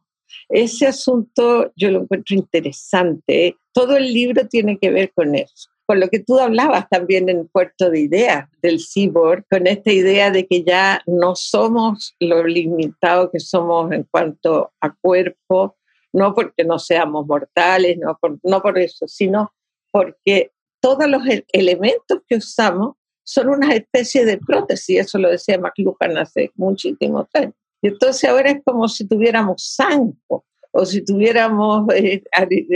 Ese 0.50 0.88
asunto 0.88 1.72
yo 1.76 1.92
lo 1.92 2.02
encuentro 2.02 2.36
interesante. 2.36 3.48
¿eh? 3.48 3.58
Todo 3.72 3.96
el 3.96 4.14
libro 4.14 4.48
tiene 4.48 4.78
que 4.78 4.90
ver 4.90 5.14
con 5.14 5.36
eso. 5.36 5.70
Con 5.88 6.00
lo 6.00 6.10
que 6.10 6.20
tú 6.20 6.38
hablabas 6.38 6.88
también 6.90 7.30
en 7.30 7.48
Puerto 7.48 7.90
de 7.90 8.02
Ideas 8.02 8.50
del 8.62 8.80
cyborg, 8.80 9.46
con 9.50 9.66
esta 9.66 9.92
idea 9.92 10.30
de 10.30 10.46
que 10.46 10.64
ya 10.64 11.02
no 11.08 11.36
somos 11.36 12.14
lo 12.20 12.44
limitados 12.46 13.32
que 13.32 13.40
somos 13.40 13.92
en 13.92 14.04
cuanto 14.04 14.74
a 14.82 14.94
cuerpo, 14.94 15.78
no 16.14 16.36
porque 16.36 16.64
no 16.66 16.78
seamos 16.78 17.26
mortales, 17.26 17.98
no 17.98 18.18
por, 18.20 18.38
no 18.44 18.62
por 18.62 18.78
eso, 18.78 19.08
sino 19.08 19.54
porque 19.92 20.52
todos 20.82 21.10
los 21.10 21.24
elementos 21.54 22.20
que 22.28 22.36
usamos 22.36 22.96
son 23.24 23.50
una 23.50 23.74
especie 23.74 24.26
de 24.26 24.38
prótesis, 24.38 25.00
eso 25.00 25.18
lo 25.18 25.30
decía 25.30 25.58
McLuhan 25.58 26.18
hace 26.18 26.52
muchísimo 26.56 27.26
tiempo. 27.26 27.58
Y 27.82 27.90
entonces 27.90 28.30
ahora 28.30 28.52
es 28.52 28.62
como 28.64 28.88
si 28.88 29.08
tuviéramos 29.08 29.76
zanco 29.76 30.46
o 30.72 30.86
si 30.86 31.04
tuviéramos 31.04 31.94
eh, 31.94 32.24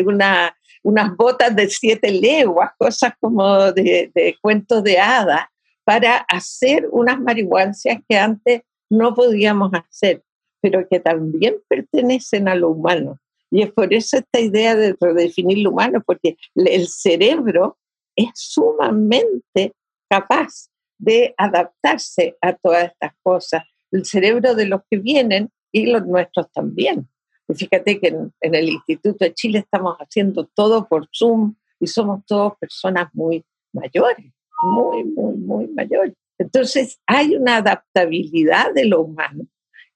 una, 0.06 0.56
unas 0.84 1.16
botas 1.16 1.56
de 1.56 1.70
siete 1.70 2.12
leguas, 2.12 2.72
cosas 2.78 3.14
como 3.20 3.72
de, 3.72 4.36
cuentos 4.42 4.84
de 4.84 5.00
hadas, 5.00 5.46
para 5.84 6.18
hacer 6.18 6.88
unas 6.92 7.20
marihuancias 7.20 8.00
que 8.08 8.18
antes 8.18 8.62
no 8.90 9.14
podíamos 9.14 9.72
hacer, 9.74 10.24
pero 10.62 10.88
que 10.88 11.00
también 11.00 11.56
pertenecen 11.68 12.48
a 12.48 12.56
lo 12.56 12.70
humano. 12.70 13.20
Y 13.50 13.64
es 13.64 13.72
por 13.72 13.94
eso 13.94 14.18
esta 14.18 14.40
idea 14.40 14.76
de 14.76 14.96
redefinir 15.00 15.60
lo 15.60 15.72
humano, 15.72 16.02
porque 16.06 16.38
el 16.56 16.88
cerebro 16.88 17.78
es 18.16 18.30
sumamente 18.36 19.74
capaz 20.10 20.70
de 20.98 21.34
adaptarse 21.38 22.38
a 22.42 22.54
todas 22.54 22.92
estas 22.92 23.14
cosas, 23.24 23.64
el 23.92 24.06
cerebro 24.06 24.56
de 24.56 24.68
los 24.68 24.82
que 24.90 24.98
vienen 24.98 25.50
y 25.72 25.88
los 25.88 26.06
nuestros 26.06 26.52
también. 26.52 27.11
Fíjate 27.56 28.00
que 28.00 28.08
en, 28.08 28.56
el 28.56 28.70
Instituto 28.70 29.26
de 29.26 29.34
Chile 29.34 29.60
estamos 29.60 29.96
haciendo 29.98 30.46
todo 30.46 30.88
por 30.88 31.08
Zoom 31.14 31.56
y 31.80 31.88
somos 31.88 32.26
todos 32.26 32.58
personas 32.58 33.10
muy 33.14 33.44
mayores. 33.74 34.32
muy, 34.64 35.04
muy, 35.04 35.36
muy 35.38 35.68
mayor. 35.68 36.14
Entonces 36.38 37.00
hay 37.08 37.36
una 37.36 37.58
adaptabilidad 37.58 38.74
de 38.74 38.86
lo 38.86 39.02
humano 39.02 39.46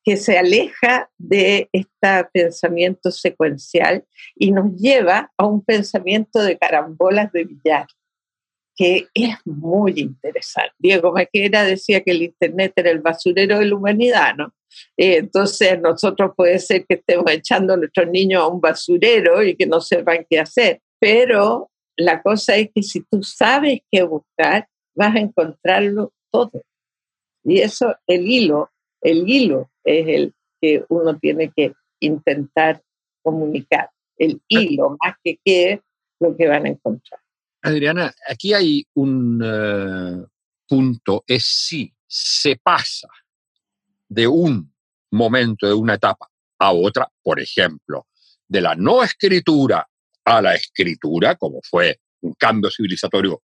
que 0.04 0.18
se 0.18 0.38
aleja 0.38 1.10
de 1.18 1.68
este 1.72 2.26
pensamiento 2.32 3.10
secuencial 3.10 4.06
y 4.36 4.52
nos 4.52 4.76
lleva 4.76 5.32
a 5.36 5.48
un 5.48 5.64
pensamiento 5.64 6.44
de 6.44 6.60
carambolas 6.60 7.32
de 7.32 7.46
billar, 7.46 7.88
que 8.76 9.08
es 9.16 9.36
muy 9.46 9.94
interesante. 9.98 10.74
Diego 10.78 11.12
Maquera 11.12 11.64
decía 11.64 12.02
que 12.02 12.12
el 12.12 12.22
Internet 12.22 12.74
era 12.76 12.92
el 12.92 13.00
basurero 13.00 13.58
de 13.58 13.66
la 13.66 13.76
humanidad, 13.76 14.36
¿no? 14.36 14.54
Eh, 14.98 15.18
entonces 15.18 15.80
nosotros 15.80 16.32
puede 16.36 16.60
ser 16.60 16.86
que 16.86 16.96
estemos 16.96 17.30
echando 17.32 17.74
a 17.74 17.78
nuestros 17.78 18.08
niños 18.10 18.42
a 18.42 18.48
un 18.48 18.62
basurero 18.62 19.44
y 19.44 19.56
que 19.56 19.66
no 19.66 19.82
sepan 19.82 20.26
qué 20.30 20.40
hacer, 20.40 20.82
pero 21.00 21.70
la 21.98 22.22
cosa 22.22 22.56
es 22.56 22.70
que 22.74 22.84
si 22.84 23.02
tú 23.02 23.24
sabes 23.24 23.80
qué 23.92 24.04
buscar, 24.04 24.68
vas 24.96 25.16
a 25.16 25.20
encontrarlo 25.20 26.14
todo. 26.32 26.64
Y 27.44 27.60
eso, 27.60 27.96
el 28.08 28.28
hilo, 28.28 28.72
el 29.02 29.30
hilo 29.30 29.70
es 29.84 30.08
el 30.08 30.34
que 30.62 30.84
uno 30.90 31.18
tiene 31.20 31.52
que 31.56 31.74
intentar 32.00 32.82
comunicar. 33.24 33.90
El 34.18 34.42
hilo, 34.48 34.98
más 35.04 35.16
que 35.24 35.38
qué 35.44 35.74
es 35.74 35.80
lo 36.20 36.36
que 36.36 36.48
van 36.48 36.66
a 36.66 36.70
encontrar. 36.70 37.20
Adriana, 37.62 38.14
aquí 38.28 38.54
hay 38.54 38.86
un 38.96 39.42
eh, 39.44 40.26
punto, 40.68 41.24
es 41.28 41.46
si 41.46 41.92
se 42.08 42.56
pasa 42.58 43.08
de 44.08 44.28
un 44.28 44.74
momento, 45.12 45.68
de 45.68 45.74
una 45.74 45.96
etapa 45.96 46.30
a 46.60 46.72
otra, 46.72 47.08
por 47.22 47.40
ejemplo, 47.40 48.08
de 48.48 48.62
la 48.62 48.76
no 48.76 49.04
escritura 49.04 49.88
a 50.24 50.42
la 50.42 50.56
escritura, 50.56 51.36
como 51.36 51.60
fue 51.64 52.00
un 52.22 52.34
cambio 52.34 52.70
civilizatorio 52.72 53.44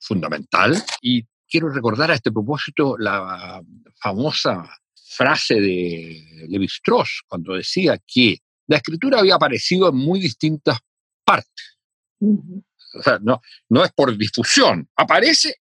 fundamental. 0.00 0.82
Y 1.00 1.26
quiero 1.48 1.68
recordar 1.68 2.10
a 2.10 2.14
este 2.14 2.32
propósito 2.32 2.96
la 2.98 3.62
famosa 4.00 4.68
frase 4.94 5.54
de 5.54 6.46
Levi-Strauss 6.48 7.22
cuando 7.28 7.54
decía 7.54 7.98
que 8.06 8.38
la 8.66 8.76
escritura 8.76 9.20
había 9.20 9.34
aparecido 9.34 9.88
en 9.88 9.96
muy 9.96 10.20
distintas 10.20 10.78
partes. 11.24 11.78
O 12.20 13.02
sea, 13.02 13.18
no, 13.20 13.40
no 13.68 13.84
es 13.84 13.92
por 13.92 14.16
difusión, 14.16 14.88
aparece 14.96 15.56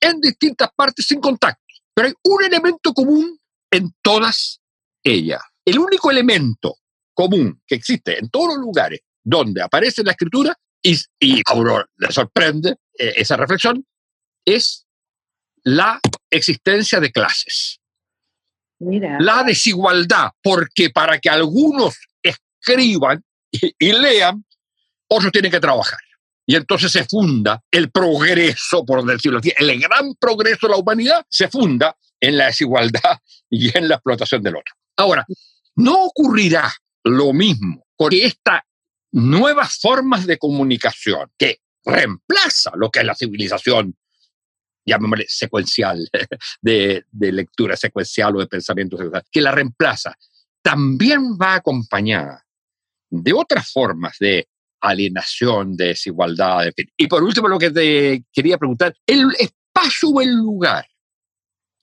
en 0.00 0.20
distintas 0.20 0.70
partes 0.74 1.06
sin 1.06 1.20
contacto, 1.20 1.62
pero 1.94 2.08
hay 2.08 2.14
un 2.22 2.44
elemento 2.44 2.92
común 2.92 3.38
en 3.70 3.94
todas 4.02 4.60
ellas. 5.02 5.42
El 5.64 5.78
único 5.78 6.10
elemento 6.10 6.76
común 7.14 7.62
que 7.66 7.74
existe 7.76 8.18
en 8.18 8.28
todos 8.28 8.54
los 8.54 8.58
lugares 8.58 9.00
donde 9.22 9.62
aparece 9.62 10.04
la 10.04 10.12
escritura, 10.12 10.56
y, 10.82 10.96
y 11.18 11.42
a 11.44 11.54
uno 11.54 11.84
le 11.96 12.12
sorprende 12.12 12.76
eh, 12.98 13.14
esa 13.16 13.36
reflexión, 13.36 13.84
es 14.44 14.86
la 15.64 15.98
existencia 16.30 17.00
de 17.00 17.10
clases. 17.10 17.80
La 18.78 19.42
desigualdad, 19.42 20.30
porque 20.42 20.90
para 20.90 21.18
que 21.18 21.30
algunos 21.30 21.96
escriban 22.22 23.24
y, 23.50 23.92
lean, 23.92 24.44
otros 25.08 25.32
tienen 25.32 25.50
que 25.50 25.60
trabajar. 25.60 25.98
Y 26.46 26.54
entonces 26.54 26.92
se 26.92 27.04
funda 27.04 27.60
el 27.70 27.90
progreso, 27.90 28.84
por 28.84 29.04
decirlo 29.04 29.38
así, 29.38 29.52
el 29.56 29.80
gran 29.80 30.14
progreso 30.14 30.66
de 30.66 30.72
la 30.72 30.76
humanidad 30.78 31.24
se 31.28 31.48
funda 31.48 31.96
en 32.20 32.36
la 32.36 32.46
desigualdad 32.46 33.18
y 33.50 33.76
en 33.76 33.88
la 33.88 33.96
explotación 33.96 34.42
del 34.42 34.56
otro. 34.56 34.74
Ahora, 34.96 35.26
no 35.76 36.04
ocurrirá 36.04 36.72
lo 37.04 37.32
mismo 37.32 37.84
con 37.96 38.12
estas 38.12 38.62
nuevas 39.12 39.78
formas 39.80 40.26
de 40.26 40.38
comunicación 40.38 41.30
que 41.38 41.60
reemplaza 41.84 42.72
lo 42.74 42.90
que 42.90 43.00
es 43.00 43.06
la 43.06 43.14
civilización 43.14 43.96
llamémosle 44.86 45.26
secuencial, 45.28 46.08
de, 46.62 47.04
lectura 47.12 47.76
secuencial 47.76 48.36
o 48.36 48.40
de 48.40 48.46
pensamiento 48.46 48.96
secuencial, 48.96 49.24
que 49.30 49.40
la 49.40 49.50
reemplaza, 49.50 50.14
también 50.62 51.36
va 51.40 51.56
acompañada 51.56 52.44
de 53.10 53.32
otras 53.32 53.70
formas 53.70 54.16
de 54.18 54.48
alienación, 54.80 55.76
de 55.76 55.88
desigualdad. 55.88 56.66
Y 56.96 57.06
por 57.06 57.22
último, 57.22 57.48
lo 57.48 57.58
que 57.58 57.70
te 57.70 58.24
quería 58.32 58.58
preguntar, 58.58 58.94
el 59.06 59.28
espacio 59.38 60.08
o 60.08 60.20
el 60.20 60.34
lugar. 60.34 60.86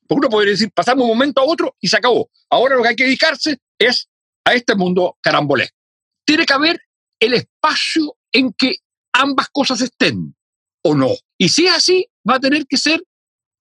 Porque 0.07 0.25
uno 0.25 0.29
podría 0.29 0.51
decir, 0.51 0.71
pasamos 0.73 1.03
un 1.03 1.09
momento 1.09 1.41
a 1.41 1.45
otro 1.45 1.75
y 1.79 1.87
se 1.87 1.97
acabó. 1.97 2.29
Ahora 2.49 2.75
lo 2.75 2.83
que 2.83 2.89
hay 2.89 2.95
que 2.95 3.05
dedicarse 3.05 3.57
es 3.79 4.09
a 4.45 4.53
este 4.53 4.75
mundo 4.75 5.17
carambolesco. 5.21 5.77
Tiene 6.25 6.45
que 6.45 6.53
haber 6.53 6.81
el 7.19 7.33
espacio 7.33 8.17
en 8.31 8.53
que 8.53 8.75
ambas 9.13 9.49
cosas 9.49 9.81
estén 9.81 10.35
o 10.83 10.95
no. 10.95 11.09
Y 11.37 11.49
si 11.49 11.65
es 11.65 11.73
así, 11.73 12.07
va 12.29 12.35
a 12.35 12.39
tener 12.39 12.65
que 12.67 12.77
ser 12.77 13.01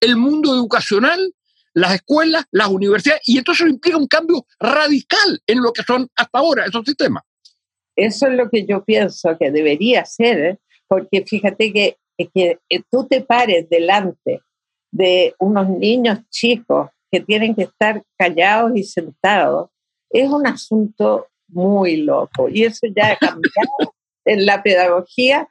el 0.00 0.16
mundo 0.16 0.54
educacional, 0.54 1.32
las 1.74 1.94
escuelas, 1.94 2.44
las 2.50 2.68
universidades, 2.68 3.22
y 3.26 3.38
entonces 3.38 3.68
implica 3.68 3.96
un 3.96 4.08
cambio 4.08 4.44
radical 4.58 5.40
en 5.46 5.62
lo 5.62 5.72
que 5.72 5.82
son 5.82 6.08
hasta 6.16 6.38
ahora 6.38 6.66
esos 6.66 6.84
sistemas. 6.84 7.22
Eso 7.96 8.26
es 8.26 8.34
lo 8.34 8.48
que 8.50 8.66
yo 8.66 8.84
pienso 8.84 9.36
que 9.38 9.50
debería 9.50 10.04
ser, 10.04 10.38
¿eh? 10.38 10.58
porque 10.88 11.24
fíjate 11.26 11.72
que, 11.72 11.96
que 12.34 12.58
eh, 12.68 12.82
tú 12.90 13.06
te 13.06 13.20
pares 13.20 13.68
delante 13.68 14.40
de 14.92 15.34
unos 15.38 15.68
niños 15.68 16.20
chicos 16.30 16.90
que 17.10 17.20
tienen 17.20 17.54
que 17.54 17.64
estar 17.64 18.02
callados 18.16 18.72
y 18.76 18.84
sentados, 18.84 19.70
es 20.10 20.30
un 20.30 20.46
asunto 20.46 21.26
muy 21.48 21.96
loco. 21.96 22.48
Y 22.48 22.62
eso 22.62 22.86
ya 22.94 23.12
ha 23.12 23.16
cambiado 23.16 23.70
en 24.24 24.46
la 24.46 24.62
pedagogía 24.62 25.48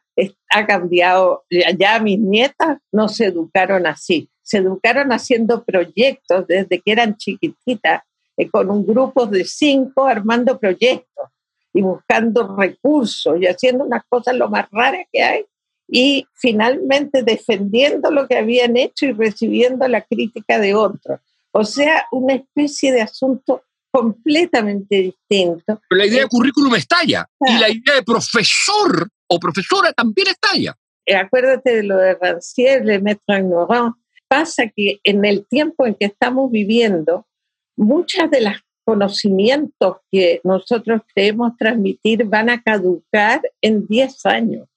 ha 0.50 0.66
cambiado. 0.66 1.44
Ya 1.78 2.00
mis 2.00 2.20
nietas 2.20 2.78
no 2.92 3.08
se 3.08 3.26
educaron 3.26 3.88
así. 3.88 4.30
Se 4.42 4.58
educaron 4.58 5.12
haciendo 5.12 5.64
proyectos 5.64 6.46
desde 6.48 6.80
que 6.80 6.92
eran 6.92 7.16
chiquititas, 7.16 8.04
eh, 8.38 8.50
con 8.50 8.70
un 8.70 8.86
grupo 8.86 9.26
de 9.26 9.46
cinco 9.46 10.06
armando 10.06 10.60
proyectos 10.60 11.30
y 11.74 11.82
buscando 11.82 12.56
recursos 12.58 13.40
y 13.40 13.46
haciendo 13.46 13.86
unas 13.86 14.04
cosas 14.10 14.36
lo 14.36 14.50
más 14.50 14.68
raras 14.72 15.06
que 15.12 15.24
hay 15.24 15.46
y 15.94 16.26
finalmente 16.34 17.22
defendiendo 17.22 18.10
lo 18.12 18.26
que 18.26 18.38
habían 18.38 18.78
hecho 18.78 19.06
y 19.06 19.12
recibiendo 19.12 19.86
la 19.90 20.02
crítica 20.02 20.58
de 20.58 20.74
otros. 20.74 21.20
O 21.52 21.66
sea, 21.66 22.06
una 22.14 22.36
especie 22.36 22.94
de 22.94 23.02
asunto 23.02 23.64
completamente 23.92 24.96
distinto. 24.96 25.82
Pero 25.90 26.00
la 26.00 26.06
idea 26.06 26.22
de 26.22 26.28
currículum 26.30 26.76
estalla 26.76 27.28
y 27.42 27.60
la 27.60 27.70
idea 27.70 27.96
de 27.96 28.04
profesor 28.04 29.10
o 29.28 29.38
profesora 29.38 29.92
también 29.92 30.30
estalla. 30.30 30.74
Eh, 31.06 31.16
acuérdate 31.16 31.76
de 31.76 31.84
lo 31.84 31.98
de 31.98 32.16
Rancière, 32.16 32.86
de 32.86 33.00
Maître 33.00 33.40
Ignorant. 33.40 33.94
Pasa 34.30 34.68
que 34.74 35.02
en 35.04 35.26
el 35.26 35.46
tiempo 35.46 35.86
en 35.86 35.96
que 35.96 36.06
estamos 36.06 36.50
viviendo, 36.50 37.28
muchas 37.76 38.32
de 38.32 38.40
las 38.40 38.62
conocimientos 38.86 39.98
que 40.10 40.40
nosotros 40.46 41.02
queremos 41.14 41.58
transmitir 41.58 42.24
van 42.24 42.50
a 42.50 42.62
caducar 42.62 43.42
en 43.62 43.86
10 43.88 44.26
años. 44.26 44.71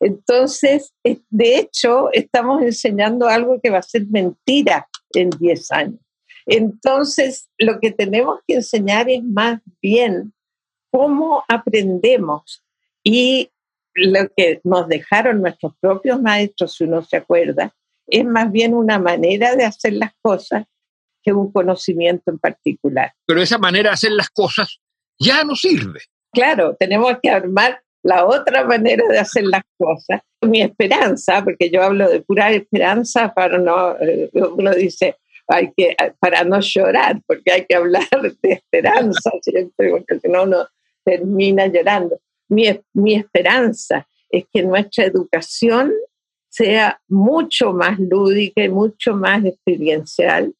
Entonces, 0.00 0.92
de 1.02 1.58
hecho, 1.58 2.10
estamos 2.12 2.62
enseñando 2.62 3.28
algo 3.28 3.60
que 3.60 3.70
va 3.70 3.78
a 3.78 3.82
ser 3.82 4.06
mentira 4.06 4.88
en 5.12 5.30
10 5.30 5.72
años. 5.72 6.00
Entonces, 6.46 7.48
lo 7.58 7.80
que 7.80 7.90
tenemos 7.90 8.40
que 8.46 8.56
enseñar 8.56 9.10
es 9.10 9.22
más 9.22 9.60
bien 9.82 10.32
cómo 10.90 11.44
aprendemos 11.48 12.64
y 13.02 13.50
lo 13.94 14.28
que 14.36 14.60
nos 14.62 14.86
dejaron 14.88 15.40
nuestros 15.40 15.72
propios 15.80 16.20
maestros, 16.20 16.74
si 16.74 16.84
uno 16.84 17.02
se 17.02 17.16
acuerda, 17.16 17.74
es 18.06 18.24
más 18.24 18.52
bien 18.52 18.74
una 18.74 18.98
manera 18.98 19.56
de 19.56 19.64
hacer 19.64 19.94
las 19.94 20.12
cosas 20.20 20.64
que 21.22 21.32
un 21.32 21.50
conocimiento 21.50 22.30
en 22.30 22.38
particular. 22.38 23.12
Pero 23.26 23.42
esa 23.42 23.58
manera 23.58 23.90
de 23.90 23.94
hacer 23.94 24.12
las 24.12 24.30
cosas 24.30 24.78
ya 25.18 25.42
no 25.42 25.56
sirve. 25.56 26.00
Claro, 26.32 26.76
tenemos 26.78 27.14
que 27.20 27.30
armar 27.30 27.82
la 28.06 28.24
otra 28.24 28.64
manera 28.64 29.04
de 29.08 29.18
hacer 29.18 29.44
las 29.44 29.62
cosas. 29.76 30.20
Mi 30.40 30.62
esperanza, 30.62 31.42
porque 31.42 31.70
yo 31.70 31.82
hablo 31.82 32.08
de 32.08 32.20
pura 32.20 32.52
esperanza, 32.52 33.32
para 33.34 33.58
no, 33.58 33.96
eh, 34.00 34.30
uno 34.32 34.72
dice, 34.72 35.16
hay 35.48 35.72
que, 35.76 35.96
para 36.20 36.44
no 36.44 36.60
llorar, 36.60 37.20
porque 37.26 37.52
hay 37.52 37.66
que 37.66 37.74
hablar 37.74 38.08
de 38.42 38.52
esperanza 38.52 39.30
siempre, 39.42 39.90
porque 39.90 40.20
si 40.20 40.28
no 40.28 40.44
uno 40.44 40.68
termina 41.04 41.66
llorando. 41.66 42.20
Mi, 42.48 42.66
mi 42.94 43.14
esperanza 43.14 44.06
es 44.30 44.44
que 44.52 44.62
nuestra 44.62 45.04
educación 45.04 45.92
sea 46.48 47.00
mucho 47.08 47.72
más 47.72 47.98
lúdica 47.98 48.62
y 48.62 48.68
mucho 48.68 49.14
más 49.14 49.44
experiencial 49.44 50.54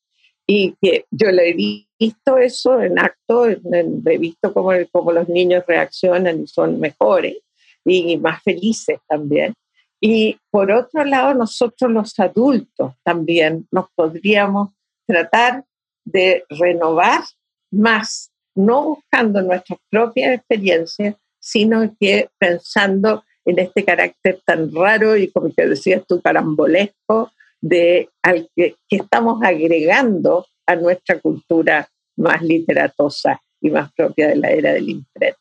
y 0.47 0.75
que 0.83 1.07
yo 1.11 1.31
lo 1.31 1.43
he 1.43 1.53
visto 1.99 2.39
eso 2.39 2.81
en 2.81 2.99
acto, 2.99 3.47
he 3.49 4.19
visto 4.19 4.53
cómo, 4.53 4.71
cómo 4.93 5.13
los 5.13 5.29
niños 5.29 5.65
reaccionan 5.67 6.43
y 6.43 6.47
son 6.47 6.79
mejores 6.81 7.37
y 7.85 8.17
más 8.19 8.43
felices 8.43 8.99
también. 9.09 9.55
Y 10.01 10.39
por 10.51 10.71
otro 10.71 11.05
lado, 11.05 11.35
nosotros 11.35 11.91
los 11.91 12.19
adultos 12.19 12.93
también 13.03 13.67
nos 13.71 13.87
podríamos 13.95 14.71
tratar 15.07 15.65
de 16.05 16.45
renovar 16.51 17.23
más, 17.71 18.31
no 18.55 18.85
buscando 18.85 19.43
nuestras 19.43 19.79
propias 19.91 20.35
experiencias, 20.35 21.17
sino 21.39 21.95
que 21.99 22.29
pensando 22.39 23.25
en 23.45 23.59
este 23.61 23.85
carácter 23.85 24.41
tan 24.45 24.75
raro 24.75 25.17
y 25.17 25.31
como 25.31 25.53
que 25.55 25.67
decías 25.67 26.03
tú, 26.07 26.21
carambolesco 26.21 27.31
de 27.61 28.09
al 28.23 28.51
que, 28.55 28.77
estamos 28.91 29.43
agregando 29.43 30.47
a 30.67 30.77
nuestra 30.77 31.21
cultura 31.21 31.89
más 32.17 32.43
literatosa 32.43 33.41
y 33.61 33.71
más 33.71 33.93
propia 33.93 34.29
de 34.29 34.37
la 34.37 34.51
era 34.51 34.73
del 34.73 34.89
impreso. 34.89 35.39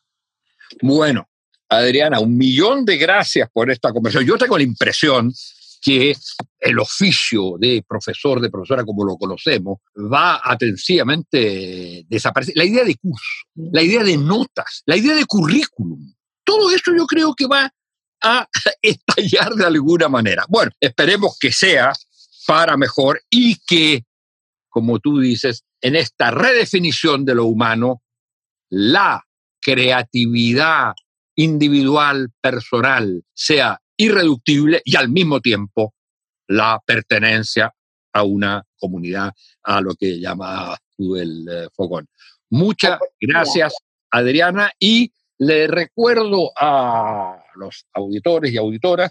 Bueno, 0.80 1.28
Adriana, 1.68 2.20
un 2.20 2.36
millón 2.36 2.84
de 2.84 2.96
gracias 2.96 3.48
por 3.52 3.70
esta 3.70 3.92
conversación. 3.92 4.28
Yo 4.28 4.38
tengo 4.38 4.56
la 4.56 4.64
impresión 4.64 5.32
que 5.80 6.16
el 6.58 6.78
oficio 6.78 7.56
de 7.58 7.84
profesor, 7.86 8.40
de 8.40 8.50
profesora 8.50 8.84
como 8.84 9.04
lo 9.04 9.16
conocemos, 9.16 9.78
va 9.96 10.36
a 10.36 10.56
sencillamente 10.58 12.04
desaparecer. 12.08 12.56
La 12.56 12.64
idea 12.64 12.84
de 12.84 12.96
curso, 12.96 13.46
la 13.54 13.82
idea 13.82 14.02
de 14.02 14.16
notas, 14.16 14.82
la 14.86 14.96
idea 14.96 15.14
de 15.14 15.24
currículum, 15.26 16.12
todo 16.42 16.70
eso 16.70 16.92
yo 16.96 17.06
creo 17.06 17.34
que 17.34 17.46
va 17.46 17.72
a 18.22 18.48
estallar 18.82 19.54
de 19.54 19.64
alguna 19.64 20.08
manera. 20.08 20.44
Bueno, 20.48 20.72
esperemos 20.80 21.36
que 21.38 21.52
sea 21.52 21.92
para 22.46 22.76
mejor 22.76 23.20
y 23.30 23.56
que, 23.66 24.04
como 24.76 24.98
tú 24.98 25.20
dices, 25.20 25.64
en 25.80 25.96
esta 25.96 26.30
redefinición 26.30 27.24
de 27.24 27.34
lo 27.34 27.46
humano, 27.46 28.02
la 28.68 29.24
creatividad 29.58 30.92
individual, 31.34 32.28
personal, 32.42 33.24
sea 33.32 33.80
irreductible 33.96 34.82
y 34.84 34.96
al 34.96 35.08
mismo 35.08 35.40
tiempo 35.40 35.94
la 36.46 36.78
pertenencia 36.84 37.72
a 38.12 38.22
una 38.22 38.66
comunidad, 38.78 39.32
a 39.62 39.80
lo 39.80 39.94
que 39.94 40.20
llama 40.20 40.76
tú 40.94 41.16
el 41.16 41.48
eh, 41.50 41.68
fogón. 41.72 42.06
Muchas 42.50 42.98
gracias, 43.18 43.76
Adriana, 44.10 44.70
y 44.78 45.10
le 45.38 45.68
recuerdo 45.68 46.52
a 46.54 47.42
los 47.54 47.86
auditores 47.94 48.52
y 48.52 48.58
auditoras 48.58 49.10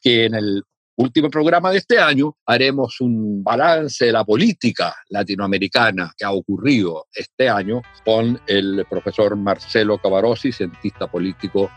que 0.00 0.24
en 0.24 0.34
el 0.34 0.64
último 0.96 1.28
programa 1.28 1.70
de 1.70 1.78
este 1.78 1.98
año 1.98 2.36
haremos 2.46 3.00
un 3.00 3.42
balance 3.42 4.06
de 4.06 4.12
la 4.12 4.24
política 4.24 4.94
latinoamericana 5.08 6.12
que 6.16 6.24
ha 6.24 6.30
ocurrido 6.30 7.06
este 7.14 7.48
año 7.48 7.82
con 8.04 8.40
el 8.46 8.86
profesor 8.88 9.36
Marcelo 9.36 9.98
Cavarossi, 9.98 10.52
cientista 10.52 11.06
político 11.06 11.70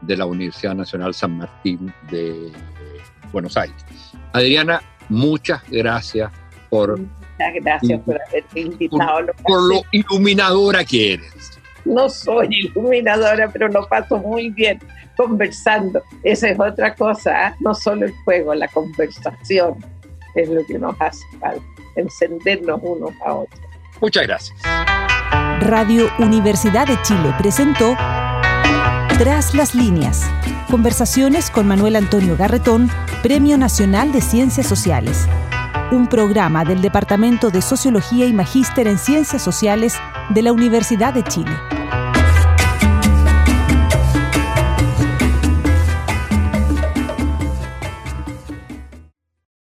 de 0.00 0.16
la 0.16 0.26
Universidad 0.26 0.74
Nacional 0.74 1.14
San 1.14 1.38
Martín 1.38 1.92
de 2.10 2.50
Buenos 3.32 3.56
Aires. 3.56 3.76
Adriana, 4.32 4.82
muchas 5.08 5.62
gracias 5.70 6.30
por... 6.68 6.98
Muchas 6.98 7.54
gracias 7.62 8.00
por 8.02 8.20
haberte 8.28 8.60
invitado. 8.60 9.26
Por, 9.42 9.62
lo 9.68 9.82
iluminadora 9.92 10.84
que 10.84 11.14
eres. 11.14 11.58
No 11.84 12.08
soy 12.08 12.48
iluminadora, 12.50 13.48
pero 13.52 13.68
lo 13.68 13.86
paso 13.88 14.18
muy 14.18 14.50
bien 14.50 14.78
conversando. 15.16 16.02
Esa 16.22 16.48
es 16.48 16.58
otra 16.58 16.94
cosa, 16.94 17.46
¿ah? 17.46 17.56
no 17.60 17.74
solo 17.74 18.06
el 18.06 18.14
juego, 18.24 18.54
la 18.54 18.68
conversación 18.68 19.76
es 20.34 20.48
lo 20.48 20.64
que 20.66 20.78
nos 20.78 21.00
hace 21.00 21.24
falta, 21.38 21.64
encendernos 21.96 22.80
unos 22.82 23.12
a 23.24 23.34
otros. 23.34 23.60
Muchas 24.00 24.26
gracias. 24.26 24.58
Radio 25.60 26.10
Universidad 26.18 26.86
de 26.86 27.00
Chile 27.02 27.32
presentó 27.38 27.96
Tras 29.18 29.54
las 29.54 29.74
líneas. 29.74 30.22
Conversaciones 30.70 31.50
con 31.50 31.68
Manuel 31.68 31.96
Antonio 31.96 32.36
Garretón, 32.36 32.90
Premio 33.22 33.56
Nacional 33.56 34.12
de 34.12 34.20
Ciencias 34.20 34.66
Sociales. 34.66 35.26
Un 35.92 36.08
programa 36.08 36.64
del 36.64 36.82
Departamento 36.82 37.50
de 37.50 37.62
Sociología 37.62 38.26
y 38.26 38.32
Magíster 38.32 38.88
en 38.88 38.98
Ciencias 38.98 39.42
Sociales 39.42 39.94
de 40.30 40.42
la 40.42 40.52
Universidad 40.52 41.14
de 41.14 41.22
Chile. 41.22 41.52